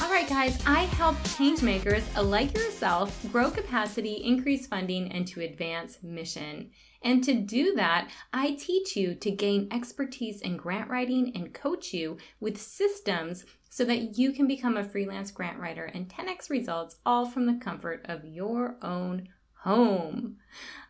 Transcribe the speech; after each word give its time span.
All 0.00 0.10
right, 0.10 0.28
guys, 0.28 0.58
I 0.66 0.84
help 0.84 1.16
changemakers 1.18 2.04
like 2.22 2.54
yourself 2.54 3.24
grow 3.30 3.50
capacity, 3.50 4.14
increase 4.24 4.66
funding, 4.66 5.10
and 5.12 5.26
to 5.28 5.40
advance 5.40 5.98
mission. 6.02 6.70
And 7.02 7.22
to 7.24 7.34
do 7.34 7.74
that, 7.74 8.10
I 8.32 8.52
teach 8.52 8.96
you 8.96 9.14
to 9.14 9.30
gain 9.30 9.68
expertise 9.70 10.40
in 10.40 10.56
grant 10.56 10.90
writing 10.90 11.32
and 11.34 11.54
coach 11.54 11.92
you 11.92 12.18
with 12.40 12.60
systems 12.60 13.44
so 13.70 13.84
that 13.84 14.18
you 14.18 14.32
can 14.32 14.46
become 14.46 14.76
a 14.76 14.84
freelance 14.84 15.30
grant 15.30 15.58
writer 15.58 15.84
and 15.84 16.08
10x 16.08 16.48
results 16.48 16.96
all 17.04 17.26
from 17.26 17.46
the 17.46 17.58
comfort 17.62 18.02
of 18.04 18.24
your 18.24 18.76
own 18.82 19.28
home. 19.64 20.36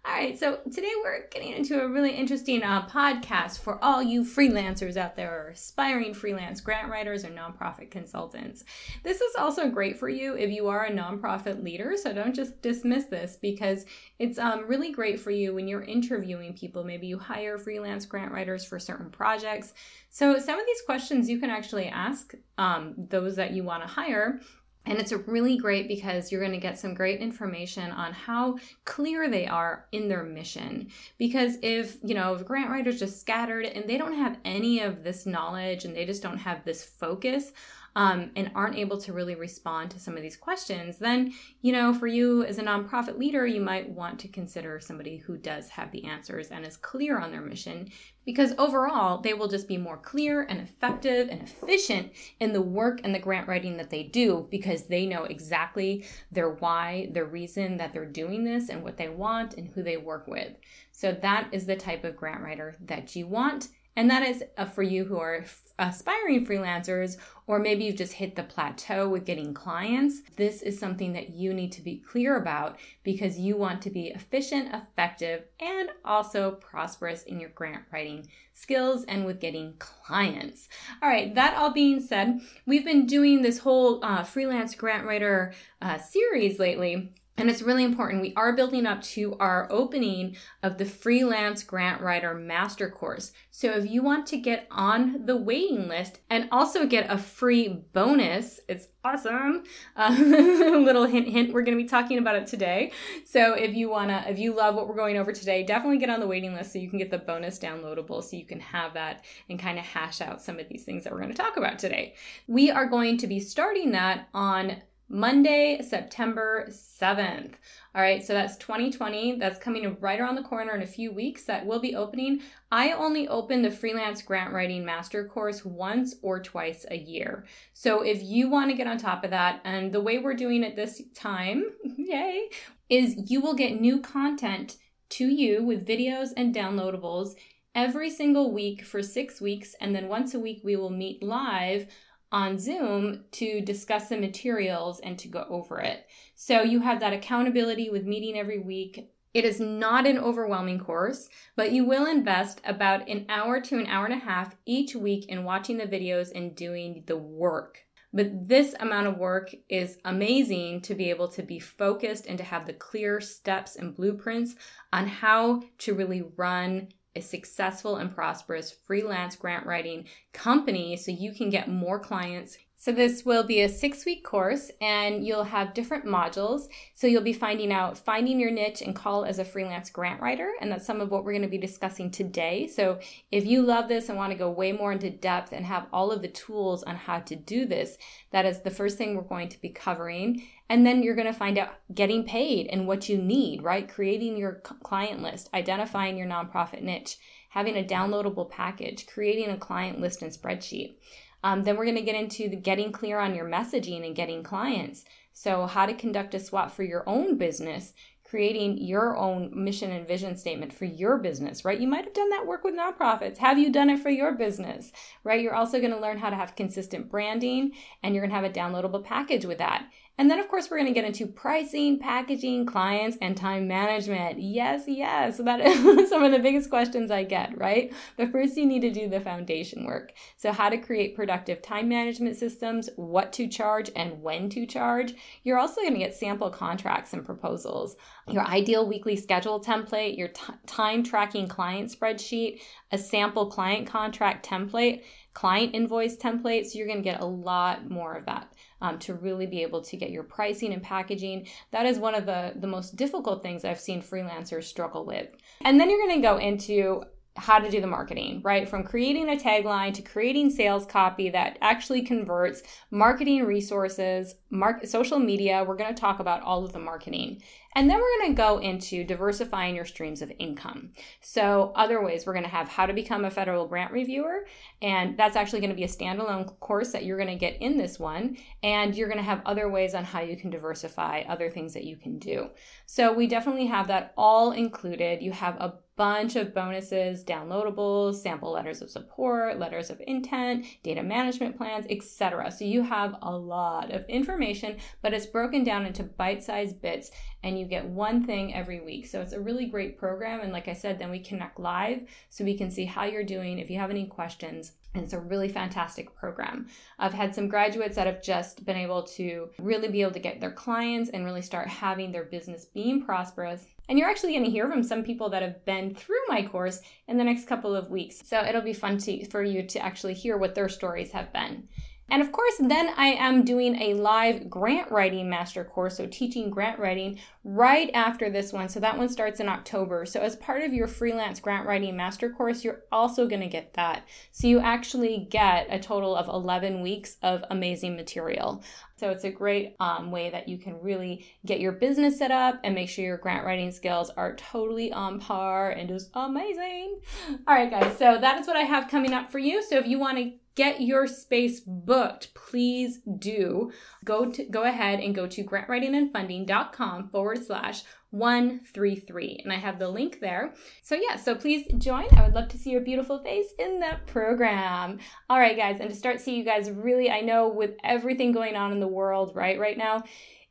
All 0.06 0.12
right, 0.12 0.38
so 0.38 0.58
today 0.70 0.92
we're 1.02 1.28
getting 1.28 1.52
into 1.52 1.80
a 1.80 1.88
really 1.88 2.10
interesting 2.10 2.62
uh, 2.62 2.86
podcast 2.86 3.60
for 3.60 3.82
all 3.82 4.02
you 4.02 4.22
freelancers 4.22 4.98
out 4.98 5.16
there, 5.16 5.46
or 5.46 5.48
aspiring 5.52 6.12
freelance 6.12 6.60
grant 6.60 6.90
writers 6.90 7.24
or 7.24 7.30
nonprofit 7.30 7.90
consultants. 7.90 8.64
This 9.02 9.22
is 9.22 9.34
also 9.34 9.70
great 9.70 9.96
for 9.96 10.10
you 10.10 10.36
if 10.36 10.50
you 10.50 10.68
are 10.68 10.84
a 10.84 10.90
nonprofit 10.90 11.64
leader, 11.64 11.94
so 11.96 12.12
don't 12.12 12.34
just 12.34 12.60
dismiss 12.60 13.06
this 13.06 13.38
because 13.40 13.86
it's 14.18 14.38
um, 14.38 14.66
really 14.66 14.92
great 14.92 15.20
for 15.20 15.30
you 15.30 15.54
when 15.54 15.68
you're 15.68 15.84
interviewing 15.84 16.52
people. 16.52 16.84
Maybe 16.84 17.06
you 17.06 17.18
hire 17.18 17.56
freelance 17.56 18.04
grant 18.04 18.30
writers 18.30 18.62
for 18.66 18.78
certain 18.78 19.08
projects. 19.08 19.72
So, 20.10 20.38
some 20.38 20.60
of 20.60 20.66
these 20.66 20.82
questions 20.82 21.30
you 21.30 21.38
can 21.38 21.48
actually 21.48 21.86
ask 21.86 22.34
um, 22.58 22.94
those 22.98 23.36
that 23.36 23.52
you 23.52 23.64
want 23.64 23.82
to 23.82 23.88
hire 23.88 24.40
and 24.86 24.98
it's 24.98 25.12
really 25.12 25.56
great 25.56 25.88
because 25.88 26.30
you're 26.30 26.40
going 26.40 26.52
to 26.52 26.58
get 26.58 26.78
some 26.78 26.94
great 26.94 27.20
information 27.20 27.90
on 27.90 28.12
how 28.12 28.58
clear 28.84 29.28
they 29.28 29.46
are 29.46 29.86
in 29.92 30.08
their 30.08 30.22
mission. 30.22 30.88
Because 31.18 31.56
if, 31.62 31.96
you 32.02 32.14
know, 32.14 32.34
if 32.34 32.44
grant 32.44 32.70
writers 32.70 32.98
just 32.98 33.20
scattered 33.20 33.64
and 33.64 33.88
they 33.88 33.96
don't 33.96 34.14
have 34.14 34.38
any 34.44 34.80
of 34.80 35.02
this 35.02 35.24
knowledge 35.24 35.84
and 35.84 35.96
they 35.96 36.04
just 36.04 36.22
don't 36.22 36.38
have 36.38 36.64
this 36.64 36.84
focus 36.84 37.52
um, 37.96 38.30
and 38.34 38.50
aren't 38.54 38.76
able 38.76 38.98
to 38.98 39.12
really 39.12 39.34
respond 39.34 39.90
to 39.90 40.00
some 40.00 40.16
of 40.16 40.22
these 40.22 40.36
questions, 40.36 40.98
then, 40.98 41.32
you 41.62 41.72
know, 41.72 41.94
for 41.94 42.06
you 42.06 42.44
as 42.44 42.58
a 42.58 42.62
nonprofit 42.62 43.18
leader, 43.18 43.46
you 43.46 43.60
might 43.60 43.88
want 43.88 44.18
to 44.20 44.28
consider 44.28 44.80
somebody 44.80 45.18
who 45.18 45.36
does 45.36 45.70
have 45.70 45.92
the 45.92 46.04
answers 46.04 46.48
and 46.48 46.66
is 46.66 46.76
clear 46.76 47.18
on 47.18 47.30
their 47.30 47.40
mission 47.40 47.88
because 48.24 48.54
overall, 48.56 49.18
they 49.18 49.34
will 49.34 49.48
just 49.48 49.68
be 49.68 49.76
more 49.76 49.98
clear 49.98 50.42
and 50.42 50.60
effective 50.60 51.28
and 51.28 51.42
efficient 51.42 52.10
in 52.40 52.52
the 52.52 52.62
work 52.62 53.00
and 53.04 53.14
the 53.14 53.18
grant 53.18 53.46
writing 53.46 53.76
that 53.76 53.90
they 53.90 54.02
do 54.02 54.48
because 54.50 54.84
they 54.84 55.04
know 55.06 55.24
exactly 55.24 56.04
their 56.32 56.50
why, 56.50 57.08
their 57.12 57.26
reason 57.26 57.76
that 57.76 57.92
they're 57.92 58.06
doing 58.06 58.44
this, 58.44 58.70
and 58.70 58.82
what 58.82 58.96
they 58.96 59.08
want 59.08 59.54
and 59.54 59.68
who 59.68 59.82
they 59.82 59.98
work 59.98 60.26
with. 60.26 60.56
So, 60.90 61.12
that 61.12 61.48
is 61.52 61.66
the 61.66 61.76
type 61.76 62.04
of 62.04 62.16
grant 62.16 62.42
writer 62.42 62.76
that 62.80 63.14
you 63.14 63.26
want 63.26 63.68
and 63.96 64.10
that 64.10 64.22
is 64.22 64.42
uh, 64.56 64.64
for 64.64 64.82
you 64.82 65.04
who 65.04 65.18
are 65.18 65.44
aspiring 65.78 66.46
freelancers, 66.46 67.16
or 67.46 67.58
maybe 67.58 67.84
you've 67.84 67.96
just 67.96 68.14
hit 68.14 68.36
the 68.36 68.42
plateau 68.42 69.08
with 69.08 69.24
getting 69.24 69.52
clients. 69.52 70.22
This 70.36 70.62
is 70.62 70.78
something 70.78 71.12
that 71.12 71.30
you 71.30 71.52
need 71.52 71.72
to 71.72 71.82
be 71.82 71.96
clear 71.98 72.36
about 72.36 72.78
because 73.02 73.38
you 73.38 73.56
want 73.56 73.82
to 73.82 73.90
be 73.90 74.08
efficient, 74.08 74.72
effective, 74.72 75.44
and 75.60 75.90
also 76.04 76.52
prosperous 76.52 77.22
in 77.24 77.40
your 77.40 77.50
grant 77.50 77.84
writing 77.92 78.28
skills 78.52 79.04
and 79.04 79.26
with 79.26 79.40
getting 79.40 79.74
clients. 79.78 80.68
All 81.02 81.08
right, 81.08 81.34
that 81.34 81.56
all 81.56 81.72
being 81.72 82.00
said, 82.00 82.40
we've 82.66 82.84
been 82.84 83.06
doing 83.06 83.42
this 83.42 83.58
whole 83.58 84.04
uh, 84.04 84.22
freelance 84.22 84.74
grant 84.74 85.06
writer 85.06 85.52
uh, 85.82 85.98
series 85.98 86.58
lately 86.58 87.12
and 87.36 87.50
it's 87.50 87.62
really 87.62 87.82
important. 87.82 88.22
We 88.22 88.32
are 88.36 88.54
building 88.54 88.86
up 88.86 89.02
to 89.02 89.36
our 89.38 89.66
opening 89.70 90.36
of 90.62 90.78
the 90.78 90.84
freelance 90.84 91.64
grant 91.64 92.00
writer 92.00 92.32
master 92.32 92.88
course. 92.88 93.32
So 93.50 93.72
if 93.72 93.90
you 93.90 94.04
want 94.04 94.26
to 94.28 94.36
get 94.36 94.68
on 94.70 95.26
the 95.26 95.36
waiting 95.36 95.88
list 95.88 96.20
and 96.30 96.48
also 96.52 96.86
get 96.86 97.10
a 97.10 97.18
free 97.18 97.84
bonus, 97.92 98.60
it's 98.68 98.88
awesome. 99.04 99.64
Uh, 99.96 100.10
little 100.18 101.04
hint, 101.04 101.28
hint. 101.28 101.52
We're 101.52 101.62
going 101.62 101.76
to 101.76 101.82
be 101.82 101.88
talking 101.88 102.18
about 102.18 102.36
it 102.36 102.46
today. 102.46 102.90
So 103.24 103.54
if 103.54 103.74
you 103.74 103.88
wanna, 103.88 104.24
if 104.28 104.38
you 104.38 104.54
love 104.54 104.74
what 104.74 104.88
we're 104.88 104.96
going 104.96 105.16
over 105.16 105.32
today, 105.32 105.62
definitely 105.62 105.98
get 105.98 106.10
on 106.10 106.20
the 106.20 106.26
waiting 106.26 106.52
list 106.52 106.72
so 106.72 106.78
you 106.78 106.90
can 106.90 106.98
get 106.98 107.10
the 107.10 107.18
bonus 107.18 107.58
downloadable, 107.58 108.22
so 108.24 108.36
you 108.36 108.44
can 108.44 108.60
have 108.60 108.94
that 108.94 109.24
and 109.48 109.58
kind 109.58 109.78
of 109.78 109.84
hash 109.84 110.20
out 110.20 110.42
some 110.42 110.58
of 110.58 110.68
these 110.68 110.84
things 110.84 111.04
that 111.04 111.12
we're 111.12 111.20
going 111.20 111.32
to 111.32 111.36
talk 111.36 111.56
about 111.56 111.78
today. 111.78 112.14
We 112.48 112.70
are 112.70 112.86
going 112.86 113.18
to 113.18 113.26
be 113.26 113.40
starting 113.40 113.92
that 113.92 114.28
on 114.34 114.82
Monday, 115.08 115.80
September 115.82 116.66
7th. 116.70 117.54
All 117.94 118.02
right, 118.02 118.24
so 118.24 118.32
that's 118.32 118.56
2020. 118.56 119.38
That's 119.38 119.58
coming 119.58 119.96
right 120.00 120.18
around 120.18 120.36
the 120.36 120.42
corner 120.42 120.74
in 120.74 120.82
a 120.82 120.86
few 120.86 121.12
weeks. 121.12 121.44
That 121.44 121.66
will 121.66 121.78
be 121.78 121.94
opening. 121.94 122.40
I 122.72 122.92
only 122.92 123.28
open 123.28 123.62
the 123.62 123.70
freelance 123.70 124.22
grant 124.22 124.52
writing 124.52 124.84
master 124.84 125.26
course 125.26 125.64
once 125.64 126.16
or 126.22 126.40
twice 126.40 126.86
a 126.90 126.96
year. 126.96 127.44
So 127.74 128.02
if 128.02 128.22
you 128.22 128.48
want 128.48 128.70
to 128.70 128.76
get 128.76 128.86
on 128.86 128.98
top 128.98 129.24
of 129.24 129.30
that, 129.30 129.60
and 129.64 129.92
the 129.92 130.00
way 130.00 130.18
we're 130.18 130.34
doing 130.34 130.62
it 130.62 130.74
this 130.74 131.02
time, 131.14 131.64
yay, 131.84 132.48
is 132.88 133.30
you 133.30 133.40
will 133.40 133.54
get 133.54 133.80
new 133.80 134.00
content 134.00 134.76
to 135.10 135.26
you 135.26 135.62
with 135.62 135.86
videos 135.86 136.30
and 136.36 136.54
downloadables 136.54 137.34
every 137.74 138.08
single 138.08 138.52
week 138.52 138.84
for 138.84 139.02
six 139.02 139.40
weeks. 139.40 139.74
And 139.80 139.94
then 139.94 140.08
once 140.08 140.34
a 140.34 140.40
week, 140.40 140.60
we 140.64 140.76
will 140.76 140.90
meet 140.90 141.22
live 141.22 141.88
on 142.34 142.58
Zoom 142.58 143.22
to 143.30 143.60
discuss 143.60 144.08
the 144.08 144.18
materials 144.18 144.98
and 144.98 145.16
to 145.20 145.28
go 145.28 145.46
over 145.48 145.78
it. 145.78 146.04
So 146.34 146.62
you 146.62 146.80
have 146.80 146.98
that 146.98 147.12
accountability 147.12 147.90
with 147.90 148.06
meeting 148.06 148.36
every 148.36 148.58
week. 148.58 149.08
It 149.34 149.44
is 149.44 149.60
not 149.60 150.04
an 150.04 150.18
overwhelming 150.18 150.80
course, 150.80 151.28
but 151.54 151.70
you 151.70 151.84
will 151.84 152.06
invest 152.06 152.60
about 152.64 153.08
an 153.08 153.26
hour 153.28 153.60
to 153.60 153.78
an 153.78 153.86
hour 153.86 154.04
and 154.06 154.14
a 154.14 154.24
half 154.24 154.56
each 154.66 154.96
week 154.96 155.26
in 155.28 155.44
watching 155.44 155.78
the 155.78 155.86
videos 155.86 156.32
and 156.34 156.56
doing 156.56 157.04
the 157.06 157.16
work. 157.16 157.78
But 158.12 158.48
this 158.48 158.74
amount 158.80 159.06
of 159.06 159.18
work 159.18 159.54
is 159.68 159.98
amazing 160.04 160.82
to 160.82 160.96
be 160.96 161.10
able 161.10 161.28
to 161.28 161.42
be 161.42 161.60
focused 161.60 162.26
and 162.26 162.38
to 162.38 162.44
have 162.44 162.66
the 162.66 162.72
clear 162.72 163.20
steps 163.20 163.76
and 163.76 163.94
blueprints 163.94 164.56
on 164.92 165.06
how 165.06 165.62
to 165.78 165.94
really 165.94 166.24
run 166.36 166.88
a 167.16 167.20
successful 167.20 167.96
and 167.96 168.14
prosperous 168.14 168.72
freelance 168.72 169.36
grant 169.36 169.66
writing 169.66 170.04
company 170.32 170.96
so 170.96 171.10
you 171.10 171.32
can 171.32 171.50
get 171.50 171.68
more 171.68 171.98
clients 171.98 172.58
so, 172.84 172.92
this 172.92 173.24
will 173.24 173.44
be 173.44 173.62
a 173.62 173.68
six 173.70 174.04
week 174.04 174.22
course 174.22 174.70
and 174.78 175.26
you'll 175.26 175.44
have 175.44 175.72
different 175.72 176.04
modules. 176.04 176.68
So, 176.94 177.06
you'll 177.06 177.22
be 177.22 177.32
finding 177.32 177.72
out 177.72 177.96
finding 177.96 178.38
your 178.38 178.50
niche 178.50 178.82
and 178.82 178.94
call 178.94 179.24
as 179.24 179.38
a 179.38 179.44
freelance 179.46 179.88
grant 179.88 180.20
writer. 180.20 180.52
And 180.60 180.70
that's 180.70 180.84
some 180.84 181.00
of 181.00 181.10
what 181.10 181.24
we're 181.24 181.32
going 181.32 181.40
to 181.44 181.48
be 181.48 181.56
discussing 181.56 182.10
today. 182.10 182.66
So, 182.66 182.98
if 183.32 183.46
you 183.46 183.62
love 183.62 183.88
this 183.88 184.10
and 184.10 184.18
want 184.18 184.32
to 184.32 184.38
go 184.38 184.50
way 184.50 184.72
more 184.72 184.92
into 184.92 185.08
depth 185.08 185.54
and 185.54 185.64
have 185.64 185.86
all 185.94 186.12
of 186.12 186.20
the 186.20 186.28
tools 186.28 186.82
on 186.82 186.96
how 186.96 187.20
to 187.20 187.34
do 187.34 187.64
this, 187.64 187.96
that 188.32 188.44
is 188.44 188.60
the 188.60 188.70
first 188.70 188.98
thing 188.98 189.16
we're 189.16 189.22
going 189.22 189.48
to 189.48 189.60
be 189.62 189.70
covering. 189.70 190.42
And 190.68 190.84
then 190.84 191.02
you're 191.02 191.14
going 191.14 191.26
to 191.26 191.32
find 191.32 191.56
out 191.56 191.76
getting 191.94 192.24
paid 192.24 192.66
and 192.66 192.86
what 192.86 193.08
you 193.08 193.16
need, 193.16 193.62
right? 193.62 193.88
Creating 193.88 194.36
your 194.36 194.56
client 194.56 195.22
list, 195.22 195.48
identifying 195.54 196.18
your 196.18 196.26
nonprofit 196.26 196.82
niche, 196.82 197.16
having 197.48 197.78
a 197.78 197.82
downloadable 197.82 198.50
package, 198.50 199.06
creating 199.06 199.48
a 199.48 199.56
client 199.56 200.02
list 200.02 200.20
and 200.20 200.30
spreadsheet. 200.30 200.96
Um, 201.44 201.62
then 201.62 201.76
we're 201.76 201.84
going 201.84 201.96
to 201.96 202.02
get 202.02 202.16
into 202.16 202.48
getting 202.48 202.90
clear 202.90 203.20
on 203.20 203.34
your 203.34 203.44
messaging 203.44 204.04
and 204.04 204.16
getting 204.16 204.42
clients. 204.42 205.04
So, 205.34 205.66
how 205.66 205.84
to 205.84 205.92
conduct 205.92 206.34
a 206.34 206.40
SWOT 206.40 206.72
for 206.72 206.84
your 206.84 207.06
own 207.06 207.36
business, 207.36 207.92
creating 208.24 208.78
your 208.78 209.16
own 209.16 209.50
mission 209.52 209.90
and 209.90 210.08
vision 210.08 210.36
statement 210.36 210.72
for 210.72 210.86
your 210.86 211.18
business, 211.18 211.64
right? 211.64 211.78
You 211.78 211.86
might 211.86 212.04
have 212.04 212.14
done 212.14 212.30
that 212.30 212.46
work 212.46 212.64
with 212.64 212.74
nonprofits. 212.74 213.38
Have 213.38 213.58
you 213.58 213.70
done 213.70 213.90
it 213.90 214.00
for 214.00 214.08
your 214.08 214.32
business, 214.34 214.90
right? 215.22 215.40
You're 215.40 215.54
also 215.54 215.80
going 215.80 215.92
to 215.92 216.00
learn 216.00 216.18
how 216.18 216.30
to 216.30 216.36
have 216.36 216.56
consistent 216.56 217.10
branding 217.10 217.72
and 218.02 218.14
you're 218.14 218.22
going 218.22 218.30
to 218.30 218.36
have 218.36 218.44
a 218.44 218.50
downloadable 218.50 219.04
package 219.04 219.44
with 219.44 219.58
that. 219.58 219.86
And 220.16 220.30
then, 220.30 220.38
of 220.38 220.46
course, 220.46 220.70
we're 220.70 220.76
going 220.76 220.94
to 220.94 220.94
get 220.94 221.04
into 221.04 221.26
pricing, 221.26 221.98
packaging, 221.98 222.66
clients, 222.66 223.18
and 223.20 223.36
time 223.36 223.66
management. 223.66 224.40
Yes, 224.40 224.84
yes. 224.86 225.38
So 225.38 225.42
that 225.42 225.60
is 225.60 226.08
some 226.08 226.22
of 226.22 226.30
the 226.30 226.38
biggest 226.38 226.70
questions 226.70 227.10
I 227.10 227.24
get, 227.24 227.58
right? 227.58 227.92
But 228.16 228.30
first, 228.30 228.56
you 228.56 228.64
need 228.64 228.82
to 228.82 228.92
do 228.92 229.08
the 229.08 229.18
foundation 229.18 229.84
work. 229.84 230.12
So, 230.36 230.52
how 230.52 230.68
to 230.68 230.78
create 230.78 231.16
productive 231.16 231.62
time 231.62 231.88
management 231.88 232.36
systems, 232.36 232.90
what 232.94 233.32
to 233.34 233.48
charge, 233.48 233.90
and 233.96 234.22
when 234.22 234.48
to 234.50 234.66
charge. 234.66 235.14
You're 235.42 235.58
also 235.58 235.80
going 235.80 235.94
to 235.94 235.98
get 235.98 236.14
sample 236.14 236.50
contracts 236.50 237.12
and 237.12 237.26
proposals, 237.26 237.96
your 238.28 238.46
ideal 238.46 238.86
weekly 238.86 239.16
schedule 239.16 239.60
template, 239.60 240.16
your 240.16 240.28
t- 240.28 240.52
time 240.66 241.02
tracking 241.02 241.48
client 241.48 241.90
spreadsheet, 241.90 242.60
a 242.92 242.98
sample 242.98 243.50
client 243.50 243.88
contract 243.88 244.46
template, 244.46 245.02
client 245.32 245.74
invoice 245.74 246.16
template. 246.16 246.66
So, 246.66 246.78
you're 246.78 246.86
going 246.86 247.02
to 247.02 247.10
get 247.10 247.20
a 247.20 247.26
lot 247.26 247.90
more 247.90 248.14
of 248.14 248.26
that 248.26 248.52
um, 248.84 248.98
to 248.98 249.14
really 249.14 249.46
be 249.46 249.62
able 249.62 249.80
to 249.80 249.96
get 249.96 250.10
your 250.10 250.22
pricing 250.22 250.74
and 250.74 250.82
packaging. 250.82 251.46
That 251.70 251.86
is 251.86 251.98
one 251.98 252.14
of 252.14 252.26
the, 252.26 252.52
the 252.56 252.66
most 252.66 252.96
difficult 252.96 253.42
things 253.42 253.64
I've 253.64 253.80
seen 253.80 254.02
freelancers 254.02 254.64
struggle 254.64 255.06
with. 255.06 255.28
And 255.62 255.80
then 255.80 255.88
you're 255.88 256.06
going 256.06 256.20
to 256.20 256.28
go 256.28 256.36
into 256.36 257.04
how 257.36 257.58
to 257.58 257.70
do 257.70 257.80
the 257.80 257.86
marketing, 257.86 258.42
right? 258.44 258.68
From 258.68 258.84
creating 258.84 259.28
a 259.28 259.36
tagline 259.36 259.92
to 259.94 260.02
creating 260.02 260.50
sales 260.50 260.86
copy 260.86 261.30
that 261.30 261.58
actually 261.62 262.02
converts, 262.02 262.62
marketing 262.90 263.44
resources, 263.44 264.34
mark, 264.50 264.86
social 264.86 265.18
media. 265.18 265.64
We're 265.66 265.76
going 265.76 265.92
to 265.92 266.00
talk 266.00 266.20
about 266.20 266.42
all 266.42 266.64
of 266.64 266.72
the 266.72 266.78
marketing. 266.78 267.42
And 267.74 267.90
then 267.90 267.98
we're 267.98 268.18
going 268.20 268.30
to 268.32 268.36
go 268.36 268.58
into 268.58 269.04
diversifying 269.04 269.74
your 269.74 269.84
streams 269.84 270.22
of 270.22 270.32
income. 270.38 270.92
So, 271.20 271.72
other 271.74 272.02
ways, 272.02 272.24
we're 272.24 272.32
going 272.32 272.44
to 272.44 272.50
have 272.50 272.68
how 272.68 272.86
to 272.86 272.92
become 272.92 273.24
a 273.24 273.30
federal 273.30 273.66
grant 273.66 273.92
reviewer. 273.92 274.46
And 274.80 275.16
that's 275.18 275.36
actually 275.36 275.60
going 275.60 275.70
to 275.70 275.76
be 275.76 275.84
a 275.84 275.88
standalone 275.88 276.58
course 276.60 276.92
that 276.92 277.04
you're 277.04 277.18
going 277.18 277.28
to 277.28 277.36
get 277.36 277.60
in 277.60 277.76
this 277.76 277.98
one. 277.98 278.36
And 278.62 278.94
you're 278.94 279.08
going 279.08 279.18
to 279.18 279.24
have 279.24 279.42
other 279.44 279.68
ways 279.68 279.94
on 279.94 280.04
how 280.04 280.20
you 280.20 280.36
can 280.36 280.50
diversify 280.50 281.22
other 281.28 281.50
things 281.50 281.74
that 281.74 281.84
you 281.84 281.96
can 281.96 282.18
do. 282.18 282.50
So, 282.86 283.12
we 283.12 283.26
definitely 283.26 283.66
have 283.66 283.88
that 283.88 284.12
all 284.16 284.52
included. 284.52 285.22
You 285.22 285.32
have 285.32 285.56
a 285.56 285.74
bunch 285.96 286.34
of 286.34 286.52
bonuses, 286.54 287.24
downloadables, 287.24 288.16
sample 288.16 288.52
letters 288.52 288.82
of 288.82 288.90
support, 288.90 289.58
letters 289.58 289.90
of 289.90 290.00
intent, 290.06 290.66
data 290.82 291.02
management 291.02 291.56
plans, 291.56 291.86
etc. 291.88 292.50
So 292.50 292.64
you 292.64 292.82
have 292.82 293.14
a 293.22 293.36
lot 293.36 293.92
of 293.92 294.04
information, 294.06 294.78
but 295.02 295.14
it's 295.14 295.26
broken 295.26 295.62
down 295.62 295.86
into 295.86 296.02
bite-sized 296.02 296.80
bits 296.82 297.10
and 297.44 297.58
you 297.58 297.66
get 297.66 297.84
one 297.84 298.24
thing 298.24 298.54
every 298.54 298.80
week. 298.80 299.06
So 299.06 299.20
it's 299.20 299.34
a 299.34 299.40
really 299.40 299.66
great 299.66 299.98
program 299.98 300.40
and 300.40 300.52
like 300.52 300.66
I 300.66 300.72
said, 300.72 300.98
then 300.98 301.10
we 301.10 301.20
connect 301.20 301.60
live 301.60 302.02
so 302.30 302.42
we 302.42 302.56
can 302.56 302.70
see 302.70 302.86
how 302.86 303.04
you're 303.04 303.22
doing 303.22 303.58
if 303.58 303.70
you 303.70 303.78
have 303.78 303.90
any 303.90 304.06
questions 304.06 304.72
and 304.94 305.02
it's 305.02 305.12
a 305.12 305.18
really 305.18 305.48
fantastic 305.48 306.14
program. 306.14 306.68
I've 306.98 307.12
had 307.12 307.34
some 307.34 307.48
graduates 307.48 307.96
that 307.96 308.06
have 308.06 308.22
just 308.22 308.64
been 308.64 308.76
able 308.76 309.02
to 309.02 309.50
really 309.58 309.88
be 309.88 310.02
able 310.02 310.12
to 310.12 310.20
get 310.20 310.40
their 310.40 310.52
clients 310.52 311.10
and 311.10 311.24
really 311.24 311.42
start 311.42 311.68
having 311.68 312.12
their 312.12 312.24
business 312.24 312.64
being 312.64 313.04
prosperous. 313.04 313.66
And 313.88 313.98
you're 313.98 314.08
actually 314.08 314.32
going 314.32 314.44
to 314.44 314.50
hear 314.50 314.70
from 314.70 314.82
some 314.82 315.02
people 315.02 315.28
that 315.30 315.42
have 315.42 315.64
been 315.64 315.94
through 315.94 316.16
my 316.28 316.42
course 316.46 316.80
in 317.08 317.18
the 317.18 317.24
next 317.24 317.46
couple 317.46 317.74
of 317.74 317.90
weeks. 317.90 318.22
So 318.24 318.42
it'll 318.42 318.62
be 318.62 318.72
fun 318.72 318.98
to, 318.98 319.28
for 319.28 319.42
you 319.42 319.66
to 319.66 319.84
actually 319.84 320.14
hear 320.14 320.38
what 320.38 320.54
their 320.54 320.68
stories 320.68 321.10
have 321.10 321.32
been. 321.32 321.68
And 322.10 322.20
of 322.20 322.32
course, 322.32 322.54
then 322.60 322.92
I 322.96 323.08
am 323.08 323.44
doing 323.44 323.80
a 323.80 323.94
live 323.94 324.50
grant 324.50 324.90
writing 324.90 325.30
master 325.30 325.64
course, 325.64 325.96
so 325.96 326.06
teaching 326.06 326.50
grant 326.50 326.78
writing 326.78 327.18
right 327.44 327.90
after 327.94 328.28
this 328.28 328.52
one. 328.52 328.68
So 328.68 328.78
that 328.80 328.98
one 328.98 329.08
starts 329.08 329.40
in 329.40 329.48
October. 329.48 330.04
So 330.04 330.20
as 330.20 330.36
part 330.36 330.62
of 330.62 330.74
your 330.74 330.86
freelance 330.86 331.40
grant 331.40 331.66
writing 331.66 331.96
master 331.96 332.30
course, 332.30 332.62
you're 332.62 332.82
also 332.92 333.26
going 333.26 333.40
to 333.40 333.48
get 333.48 333.72
that. 333.74 334.06
So 334.32 334.46
you 334.46 334.60
actually 334.60 335.26
get 335.30 335.66
a 335.70 335.78
total 335.78 336.14
of 336.14 336.28
11 336.28 336.82
weeks 336.82 337.16
of 337.22 337.42
amazing 337.50 337.96
material. 337.96 338.62
So 338.96 339.10
it's 339.10 339.24
a 339.24 339.30
great 339.30 339.74
um, 339.80 340.10
way 340.10 340.30
that 340.30 340.48
you 340.48 340.58
can 340.58 340.80
really 340.80 341.26
get 341.44 341.58
your 341.58 341.72
business 341.72 342.18
set 342.18 342.30
up 342.30 342.60
and 342.62 342.74
make 342.74 342.88
sure 342.88 343.04
your 343.04 343.16
grant 343.16 343.44
writing 343.44 343.72
skills 343.72 344.10
are 344.10 344.36
totally 344.36 344.92
on 344.92 345.20
par 345.20 345.70
and 345.70 345.88
just 345.88 346.10
amazing. 346.14 347.00
All 347.48 347.54
right, 347.54 347.70
guys. 347.70 347.96
So 347.98 348.18
that 348.20 348.38
is 348.40 348.46
what 348.46 348.56
I 348.56 348.62
have 348.62 348.88
coming 348.88 349.12
up 349.12 349.32
for 349.32 349.38
you. 349.38 349.62
So 349.62 349.78
if 349.78 349.86
you 349.86 349.98
want 349.98 350.18
to 350.18 350.32
get 350.54 350.80
your 350.80 351.06
space 351.06 351.60
booked, 351.60 352.34
please 352.34 353.00
do. 353.18 353.72
Go 354.04 354.30
to 354.30 354.44
go 354.44 354.62
ahead 354.62 355.00
and 355.00 355.14
go 355.14 355.26
to 355.26 355.44
grantwritingandfunding.com 355.44 357.08
forward 357.10 357.44
slash 357.44 357.82
133 358.10 359.40
and 359.42 359.52
i 359.52 359.56
have 359.56 359.80
the 359.80 359.88
link 359.88 360.20
there. 360.20 360.54
So 360.82 360.94
yeah 360.94 361.16
so 361.16 361.34
please 361.34 361.66
join. 361.78 362.06
I 362.16 362.22
would 362.22 362.34
love 362.34 362.48
to 362.48 362.58
see 362.58 362.70
your 362.70 362.80
beautiful 362.80 363.18
face 363.22 363.52
in 363.58 363.80
that 363.80 364.06
program. 364.06 364.98
All 365.28 365.38
right 365.38 365.56
guys 365.56 365.80
and 365.80 365.90
to 365.90 365.96
start 365.96 366.20
seeing 366.20 366.38
you 366.38 366.44
guys 366.44 366.70
really 366.70 367.10
i 367.10 367.20
know 367.20 367.48
with 367.48 367.72
everything 367.82 368.32
going 368.32 368.56
on 368.56 368.72
in 368.72 368.80
the 368.80 368.86
world 368.86 369.32
right 369.34 369.58
right 369.58 369.76
now 369.76 370.04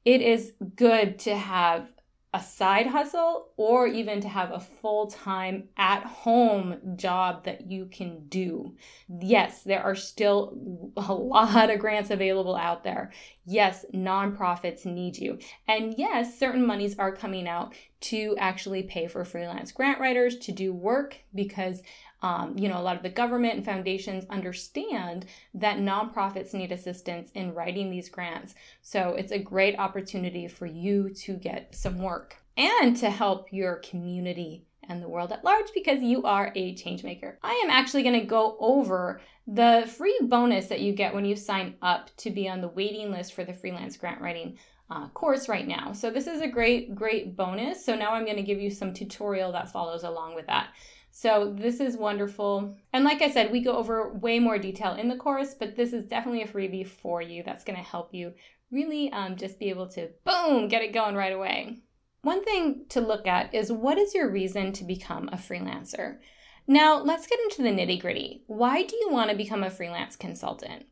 it 0.05 0.21
is 0.21 0.53
good 0.75 1.19
to 1.19 1.35
have 1.35 1.92
a 2.33 2.41
side 2.41 2.88
hustle 2.88 3.51
or 3.57 3.85
even 3.85 4.19
to 4.19 4.27
have 4.27 4.51
a 4.51 4.59
full 4.59 5.06
time 5.07 5.69
at 5.77 6.03
home 6.03 6.80
job 6.95 7.44
that 7.44 7.69
you 7.69 7.85
can 7.85 8.27
do. 8.27 8.75
Yes, 9.07 9.62
there 9.62 9.83
are 9.83 9.94
still 9.94 10.57
a 10.97 11.13
lot 11.13 11.69
of 11.69 11.80
grants 11.80 12.09
available 12.09 12.56
out 12.56 12.83
there. 12.83 13.12
Yes, 13.45 13.85
nonprofits 13.94 14.83
need 14.83 15.18
you. 15.18 15.38
And 15.68 15.94
yes, 15.95 16.39
certain 16.39 16.65
monies 16.65 16.97
are 16.97 17.15
coming 17.15 17.47
out 17.47 17.75
to 18.01 18.36
actually 18.39 18.83
pay 18.83 19.07
for 19.07 19.24
freelance 19.24 19.71
grant 19.71 20.00
writers 20.00 20.38
to 20.38 20.51
do 20.51 20.74
work 20.74 21.18
because 21.36 21.83
um, 22.23 22.57
you 22.57 22.69
know, 22.69 22.79
a 22.79 22.81
lot 22.81 22.95
of 22.95 23.03
the 23.03 23.09
government 23.09 23.55
and 23.55 23.65
foundations 23.65 24.25
understand 24.29 25.25
that 25.53 25.77
nonprofits 25.77 26.53
need 26.53 26.71
assistance 26.71 27.29
in 27.35 27.53
writing 27.53 27.91
these 27.91 28.09
grants. 28.09 28.55
So 28.81 29.09
it's 29.09 29.33
a 29.33 29.37
great 29.37 29.77
opportunity 29.77 30.47
for 30.47 30.65
you 30.65 31.09
to 31.09 31.33
get 31.33 31.75
some 31.75 31.99
work 31.99 32.37
and 32.55 32.95
to 32.97 33.09
help 33.09 33.51
your 33.51 33.75
community 33.75 34.65
and 34.87 35.01
the 35.01 35.09
world 35.09 35.31
at 35.31 35.43
large 35.43 35.67
because 35.73 36.01
you 36.01 36.23
are 36.23 36.51
a 36.55 36.75
change 36.75 37.03
maker. 37.03 37.37
I 37.43 37.61
am 37.63 37.69
actually 37.69 38.03
going 38.03 38.19
to 38.19 38.25
go 38.25 38.55
over 38.59 39.21
the 39.45 39.89
free 39.97 40.17
bonus 40.21 40.67
that 40.67 40.79
you 40.79 40.93
get 40.93 41.13
when 41.13 41.25
you 41.25 41.35
sign 41.35 41.75
up 41.81 42.09
to 42.17 42.29
be 42.29 42.47
on 42.47 42.61
the 42.61 42.67
waiting 42.69 43.11
list 43.11 43.33
for 43.33 43.43
the 43.43 43.53
freelance 43.53 43.97
grant 43.97 44.21
writing 44.21 44.57
uh, 44.89 45.07
course 45.09 45.49
right 45.49 45.67
now. 45.67 45.91
So 45.91 46.09
this 46.09 46.27
is 46.27 46.41
a 46.41 46.47
great, 46.47 46.95
great 46.95 47.35
bonus. 47.35 47.85
So 47.85 47.95
now 47.95 48.13
I'm 48.13 48.25
going 48.25 48.37
to 48.37 48.43
give 48.43 48.61
you 48.61 48.69
some 48.69 48.93
tutorial 48.93 49.51
that 49.53 49.71
follows 49.71 50.03
along 50.03 50.35
with 50.35 50.47
that. 50.47 50.69
So 51.15 51.54
this 51.56 51.80
is 51.80 51.95
wonderful. 51.95 52.75
And 52.92 53.04
like 53.04 53.21
I 53.21 53.30
said, 53.30 53.51
we 53.51 53.62
go 53.62 53.77
over 53.77 54.12
way 54.12 54.39
more 54.39 54.57
detail 54.57 54.95
in 54.95 55.10
the 55.10 55.15
course, 55.15 55.54
but 55.54 55.75
this 55.75 55.94
is 55.94 56.06
definitely 56.06 56.42
a 56.42 56.48
freebie 56.48 56.88
for 56.88 57.21
you 57.21 57.44
that's 57.44 57.63
going 57.63 57.77
to 57.77 57.86
help 57.86 58.15
you 58.15 58.33
really 58.71 59.12
um, 59.12 59.36
just 59.36 59.60
be 59.60 59.69
able 59.69 59.88
to 59.89 60.10
boom, 60.25 60.68
get 60.68 60.81
it 60.81 60.92
going 60.92 61.15
right 61.15 61.31
away. 61.31 61.83
One 62.24 62.44
thing 62.44 62.86
to 62.89 63.00
look 63.00 63.27
at 63.27 63.54
is 63.54 63.71
what 63.71 64.00
is 64.00 64.15
your 64.15 64.27
reason 64.27 64.74
to 64.74 64.83
become 64.83 65.30
a 65.31 65.38
freelancer? 65.38 66.18
Now, 66.65 67.00
let's 67.00 67.27
get 67.27 67.39
into 67.42 67.62
the 67.62 67.69
nitty 67.69 68.01
gritty. 68.01 68.42
Why 68.48 68.81
do 68.81 68.95
you 68.95 69.10
want 69.12 69.30
to 69.30 69.38
become 69.38 69.62
a 69.62 69.69
freelance 69.69 70.15
consultant? 70.15 70.88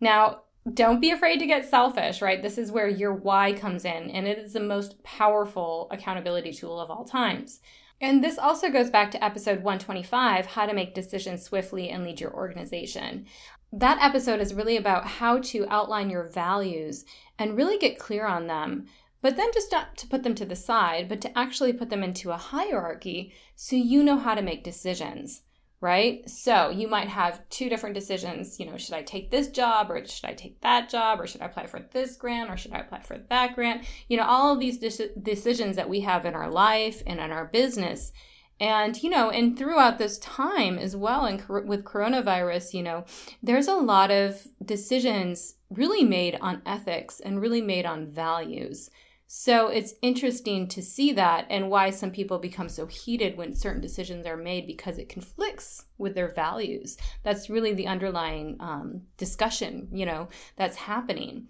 Now, 0.00 0.42
don't 0.70 1.00
be 1.00 1.10
afraid 1.10 1.38
to 1.38 1.46
get 1.46 1.68
selfish, 1.68 2.22
right? 2.22 2.40
This 2.40 2.56
is 2.56 2.70
where 2.70 2.88
your 2.88 3.12
why 3.12 3.52
comes 3.52 3.84
in, 3.84 4.10
and 4.10 4.26
it 4.28 4.38
is 4.38 4.52
the 4.52 4.60
most 4.60 5.02
powerful 5.02 5.88
accountability 5.90 6.52
tool 6.52 6.78
of 6.78 6.90
all 6.90 7.04
times. 7.04 7.60
And 8.00 8.22
this 8.22 8.38
also 8.38 8.70
goes 8.70 8.90
back 8.90 9.10
to 9.12 9.24
episode 9.24 9.62
125 9.62 10.46
how 10.46 10.66
to 10.66 10.74
make 10.74 10.94
decisions 10.94 11.42
swiftly 11.42 11.88
and 11.88 12.04
lead 12.04 12.20
your 12.20 12.32
organization. 12.32 13.26
That 13.72 14.02
episode 14.02 14.40
is 14.40 14.54
really 14.54 14.76
about 14.76 15.06
how 15.06 15.38
to 15.38 15.66
outline 15.68 16.10
your 16.10 16.28
values 16.28 17.04
and 17.38 17.56
really 17.56 17.78
get 17.78 17.98
clear 17.98 18.26
on 18.26 18.46
them. 18.46 18.86
But 19.20 19.36
then 19.36 19.50
just 19.54 19.70
not 19.72 19.96
to 19.98 20.08
put 20.08 20.24
them 20.24 20.34
to 20.34 20.44
the 20.44 20.56
side, 20.56 21.08
but 21.08 21.20
to 21.22 21.38
actually 21.38 21.72
put 21.72 21.90
them 21.90 22.02
into 22.02 22.32
a 22.32 22.36
hierarchy 22.36 23.32
so 23.54 23.76
you 23.76 24.02
know 24.02 24.18
how 24.18 24.34
to 24.34 24.42
make 24.42 24.64
decisions 24.64 25.42
right? 25.82 26.30
So 26.30 26.70
you 26.70 26.86
might 26.86 27.08
have 27.08 27.46
two 27.50 27.68
different 27.68 27.96
decisions. 27.96 28.58
You 28.60 28.66
know, 28.66 28.78
should 28.78 28.94
I 28.94 29.02
take 29.02 29.32
this 29.32 29.48
job 29.48 29.90
or 29.90 30.06
should 30.06 30.30
I 30.30 30.32
take 30.32 30.60
that 30.60 30.88
job 30.88 31.20
or 31.20 31.26
should 31.26 31.42
I 31.42 31.46
apply 31.46 31.66
for 31.66 31.80
this 31.90 32.16
grant 32.16 32.50
or 32.50 32.56
should 32.56 32.72
I 32.72 32.78
apply 32.78 33.00
for 33.00 33.18
that 33.18 33.56
grant? 33.56 33.84
You 34.08 34.16
know, 34.16 34.24
all 34.24 34.54
of 34.54 34.60
these 34.60 34.78
de- 34.78 35.10
decisions 35.20 35.74
that 35.74 35.88
we 35.88 36.00
have 36.02 36.24
in 36.24 36.34
our 36.34 36.48
life 36.48 37.02
and 37.04 37.18
in 37.18 37.32
our 37.32 37.46
business. 37.46 38.12
And, 38.60 39.02
you 39.02 39.10
know, 39.10 39.30
and 39.30 39.58
throughout 39.58 39.98
this 39.98 40.18
time 40.18 40.78
as 40.78 40.94
well, 40.94 41.24
and 41.24 41.42
with 41.66 41.82
coronavirus, 41.82 42.74
you 42.74 42.84
know, 42.84 43.04
there's 43.42 43.66
a 43.66 43.74
lot 43.74 44.12
of 44.12 44.46
decisions 44.64 45.56
really 45.68 46.04
made 46.04 46.38
on 46.40 46.62
ethics 46.64 47.18
and 47.18 47.40
really 47.40 47.60
made 47.60 47.86
on 47.86 48.06
values. 48.06 48.88
So 49.34 49.68
it's 49.68 49.94
interesting 50.02 50.68
to 50.68 50.82
see 50.82 51.10
that 51.14 51.46
and 51.48 51.70
why 51.70 51.88
some 51.88 52.10
people 52.10 52.38
become 52.38 52.68
so 52.68 52.84
heated 52.84 53.38
when 53.38 53.54
certain 53.54 53.80
decisions 53.80 54.26
are 54.26 54.36
made 54.36 54.66
because 54.66 54.98
it 54.98 55.08
conflicts 55.08 55.86
with 55.96 56.14
their 56.14 56.28
values. 56.28 56.98
That's 57.22 57.48
really 57.48 57.72
the 57.72 57.86
underlying 57.86 58.58
um, 58.60 59.04
discussion, 59.16 59.88
you 59.90 60.04
know, 60.04 60.28
that's 60.56 60.76
happening. 60.76 61.46